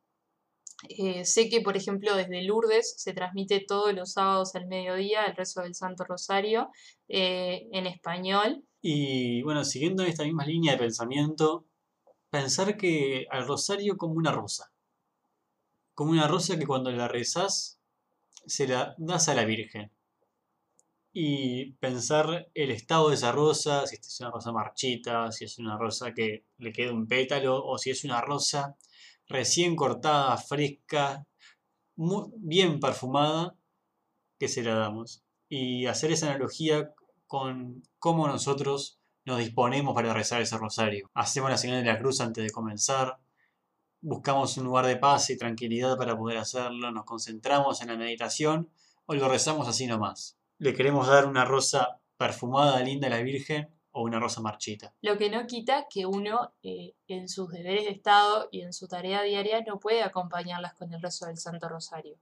sé 1.24 1.50
que, 1.50 1.62
por 1.62 1.78
ejemplo, 1.78 2.16
desde 2.16 2.44
Lourdes 2.44 2.96
se 2.98 3.14
transmite 3.14 3.64
todos 3.68 3.94
los 3.94 4.14
sábados 4.14 4.56
al 4.56 4.68
mediodía 4.68 5.26
el 5.26 5.36
rezo 5.36 5.62
del 5.62 5.76
Santo 5.76 6.04
Rosario 6.04 6.70
en 7.08 7.86
español. 7.86 8.64
Y 8.82 9.44
bueno, 9.44 9.64
siguiendo 9.64 10.04
esta 10.04 10.24
misma 10.24 10.46
línea 10.46 10.74
de 10.74 10.80
pensamiento, 10.80 11.66
pensar 12.30 12.78
que 12.78 13.28
al 13.30 13.46
rosario 13.46 13.98
como 13.98 14.16
una 14.16 14.32
rosa. 14.32 14.72
Como 15.94 16.12
una 16.12 16.28
rosa 16.28 16.58
que 16.58 16.66
cuando 16.66 16.92
la 16.92 17.08
rezas 17.08 17.80
se 18.48 18.68
la 18.68 18.96
das 18.98 19.30
a 19.30 19.36
la 19.36 19.46
Virgen. 19.46 19.92
Y 21.14 21.74
pensar 21.74 22.50
el 22.54 22.72
estado 22.72 23.10
de 23.10 23.16
esa 23.16 23.34
rosa, 23.34 23.86
si 23.86 23.98
es 23.98 24.20
una 24.22 24.32
rosa 24.32 24.52
marchita, 24.54 25.32
si 25.32 25.44
es 25.44 25.60
una 25.60 25.78
rosa 25.78 26.14
que 26.14 26.46
le 26.58 26.72
queda 26.72 26.94
un 26.94 27.06
pétalo, 27.06 27.64
o 27.64 27.78
si 27.78 27.92
es 27.92 28.06
una 28.06 28.22
rosa 28.22 28.78
recién 29.32 29.76
cortada, 29.76 30.38
fresca, 30.38 31.26
muy 31.96 32.30
bien 32.38 32.80
perfumada, 32.80 33.56
que 34.40 34.48
se 34.48 34.64
la 34.64 34.76
damos. 34.76 35.24
Y 35.50 35.86
hacer 35.86 36.12
esa 36.12 36.28
analogía 36.28 36.94
con 37.28 37.84
cómo 38.00 38.28
nosotros 38.28 39.00
nos 39.26 39.40
disponemos 39.40 39.94
para 39.94 40.14
rezar 40.14 40.42
ese 40.42 40.58
rosario. 40.58 41.10
Hacemos 41.14 41.50
la 41.50 41.58
señal 41.58 41.84
de 41.84 41.92
la 41.92 42.00
cruz 42.00 42.22
antes 42.22 42.44
de 42.44 42.50
comenzar, 42.52 43.20
buscamos 44.02 44.58
un 44.58 44.66
lugar 44.66 44.88
de 44.88 44.98
paz 44.98 45.30
y 45.30 45.38
tranquilidad 45.38 45.98
para 45.98 46.18
poder 46.18 46.38
hacerlo, 46.38 46.92
nos 46.92 47.06
concentramos 47.06 47.82
en 47.82 47.90
la 47.90 47.98
meditación 47.98 48.72
o 49.06 49.14
lo 49.14 49.30
rezamos 49.30 49.68
así 49.68 49.86
nomás. 49.86 50.38
Le 50.58 50.74
queremos 50.74 51.08
dar 51.08 51.26
una 51.26 51.46
rosa 51.46 52.02
perfumada, 52.18 52.82
linda 52.82 53.08
a 53.08 53.12
la 53.12 53.22
Virgen 53.22 53.70
o 53.92 54.04
una 54.04 54.20
rosa 54.20 54.42
marchita. 54.42 54.94
Lo 55.02 55.18
que 55.18 55.30
no 55.30 55.46
quita 55.48 55.88
que 55.90 56.06
uno 56.06 56.54
eh, 56.64 56.94
en 57.08 57.28
sus 57.28 57.50
deberes 57.50 57.86
de 57.86 57.92
Estado 57.92 58.48
y 58.52 58.62
en 58.62 58.74
su 58.74 58.88
tarea 58.88 59.22
diaria 59.24 59.62
no 59.62 59.80
puede 59.80 60.04
acompañarlas 60.04 60.74
con 60.74 60.94
el 60.94 61.02
rezo 61.02 61.26
del 61.26 61.38
Santo 61.38 61.68
Rosario. 61.68 62.18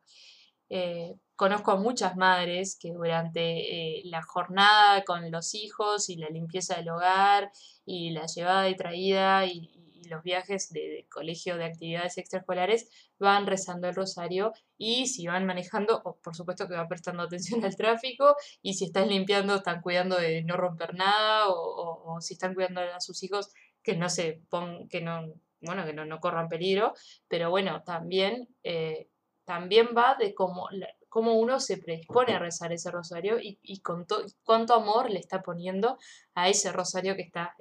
Eh, 0.71 1.15
conozco 1.35 1.71
a 1.71 1.77
muchas 1.77 2.15
madres 2.15 2.77
que 2.79 2.91
durante 2.91 3.97
eh, 3.97 4.01
la 4.05 4.21
jornada 4.21 5.03
con 5.03 5.31
los 5.31 5.55
hijos 5.55 6.09
y 6.09 6.17
la 6.17 6.29
limpieza 6.29 6.75
del 6.75 6.89
hogar 6.89 7.51
y 7.85 8.11
la 8.11 8.27
llevada 8.27 8.69
y 8.69 8.75
traída 8.75 9.45
y, 9.47 9.78
los 10.09 10.23
viajes 10.23 10.71
de, 10.71 11.07
colegio 11.09 11.57
de 11.57 11.65
actividades 11.65 12.17
extraescolares 12.17 12.89
van 13.19 13.47
rezando 13.47 13.87
el 13.87 13.95
rosario 13.95 14.53
y 14.77 15.07
si 15.07 15.27
van 15.27 15.45
manejando, 15.45 16.01
por 16.23 16.35
supuesto 16.35 16.67
que 16.67 16.75
van 16.75 16.87
prestando 16.87 17.23
atención 17.23 17.63
al 17.65 17.75
tráfico 17.75 18.35
y 18.61 18.73
si 18.73 18.85
están 18.85 19.09
limpiando 19.09 19.55
están 19.55 19.81
cuidando 19.81 20.17
de 20.17 20.43
no 20.43 20.57
romper 20.57 20.95
nada 20.95 21.45
o, 21.47 22.19
si 22.21 22.33
están 22.33 22.53
cuidando 22.53 22.81
a 22.81 22.99
sus 22.99 23.23
hijos 23.23 23.53
que 23.83 23.95
no 23.95 24.09
se 24.09 24.41
pongan, 24.49 24.87
que 24.89 25.01
no, 25.01 25.33
bueno, 25.61 25.85
que 25.85 25.93
no, 25.93 26.19
corran 26.19 26.49
peligro, 26.49 26.93
pero 27.27 27.49
bueno, 27.49 27.83
también, 27.83 28.49
eh, 28.63 29.07
también 29.45 29.89
va 29.95 30.15
de 30.15 30.33
cómo, 30.33 30.67
cómo 31.09 31.33
uno 31.33 31.59
se 31.59 31.77
predispone 31.77 32.33
a 32.33 32.39
rezar 32.39 32.71
ese 32.71 32.91
rosario 32.91 33.37
y, 33.41 33.81
con 33.81 34.05
cuánto 34.43 34.75
amor 34.75 35.09
le 35.09 35.19
está 35.19 35.41
poniendo 35.41 35.97
a 36.35 36.49
ese 36.49 36.71
rosario 36.71 37.15
que 37.15 37.23
está 37.23 37.55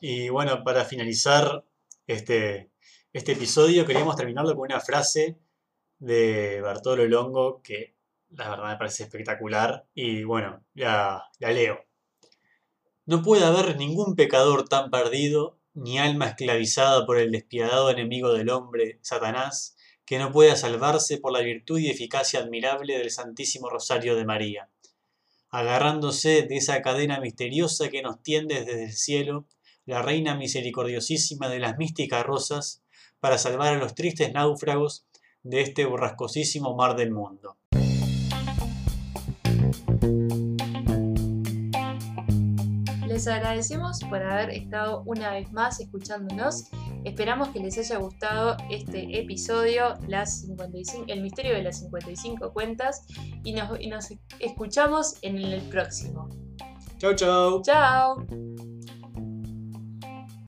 Y 0.00 0.28
bueno, 0.28 0.62
para 0.62 0.84
finalizar 0.84 1.64
este, 2.06 2.70
este 3.12 3.32
episodio, 3.32 3.86
queríamos 3.86 4.16
terminarlo 4.16 4.54
con 4.54 4.66
una 4.66 4.80
frase 4.80 5.38
de 5.98 6.60
Bartolo 6.60 7.06
Longo 7.06 7.62
que 7.62 7.96
la 8.30 8.50
verdad 8.50 8.68
me 8.68 8.76
parece 8.76 9.04
espectacular. 9.04 9.86
Y 9.94 10.24
bueno, 10.24 10.62
la, 10.74 11.24
la 11.38 11.50
leo. 11.52 11.84
No 13.06 13.22
puede 13.22 13.44
haber 13.44 13.76
ningún 13.76 14.14
pecador 14.14 14.68
tan 14.68 14.90
perdido, 14.90 15.58
ni 15.74 15.98
alma 15.98 16.26
esclavizada 16.26 17.06
por 17.06 17.18
el 17.18 17.30
despiadado 17.30 17.90
enemigo 17.90 18.32
del 18.32 18.50
hombre, 18.50 18.98
Satanás, 19.02 19.76
que 20.04 20.18
no 20.18 20.32
pueda 20.32 20.56
salvarse 20.56 21.18
por 21.18 21.32
la 21.32 21.40
virtud 21.40 21.78
y 21.78 21.88
eficacia 21.88 22.40
admirable 22.40 22.98
del 22.98 23.10
Santísimo 23.10 23.70
Rosario 23.70 24.16
de 24.16 24.24
María 24.24 24.70
agarrándose 25.50 26.42
de 26.42 26.56
esa 26.56 26.82
cadena 26.82 27.20
misteriosa 27.20 27.88
que 27.88 28.02
nos 28.02 28.22
tiende 28.22 28.64
desde 28.64 28.84
el 28.84 28.92
cielo, 28.92 29.46
la 29.84 30.02
reina 30.02 30.34
misericordiosísima 30.34 31.48
de 31.48 31.60
las 31.60 31.78
místicas 31.78 32.24
rosas, 32.24 32.82
para 33.20 33.38
salvar 33.38 33.74
a 33.74 33.78
los 33.78 33.94
tristes 33.94 34.32
náufragos 34.32 35.06
de 35.42 35.62
este 35.62 35.84
borrascosísimo 35.84 36.74
mar 36.74 36.96
del 36.96 37.12
mundo. 37.12 37.56
Les 43.16 43.26
agradecemos 43.28 44.00
por 44.10 44.22
haber 44.22 44.50
estado 44.50 45.02
una 45.06 45.30
vez 45.30 45.50
más 45.50 45.80
escuchándonos. 45.80 46.68
Esperamos 47.06 47.48
que 47.48 47.60
les 47.60 47.78
haya 47.78 47.96
gustado 47.96 48.58
este 48.68 49.18
episodio, 49.18 49.94
las 50.06 50.42
55, 50.42 51.06
el 51.08 51.22
misterio 51.22 51.54
de 51.54 51.62
las 51.62 51.78
55 51.78 52.52
cuentas, 52.52 53.06
y 53.42 53.54
nos, 53.54 53.80
y 53.80 53.86
nos 53.86 54.12
escuchamos 54.38 55.14
en 55.22 55.38
el 55.38 55.62
próximo. 55.70 56.28
Chau, 56.98 57.14
chau. 57.14 57.62
Chao. 57.62 58.26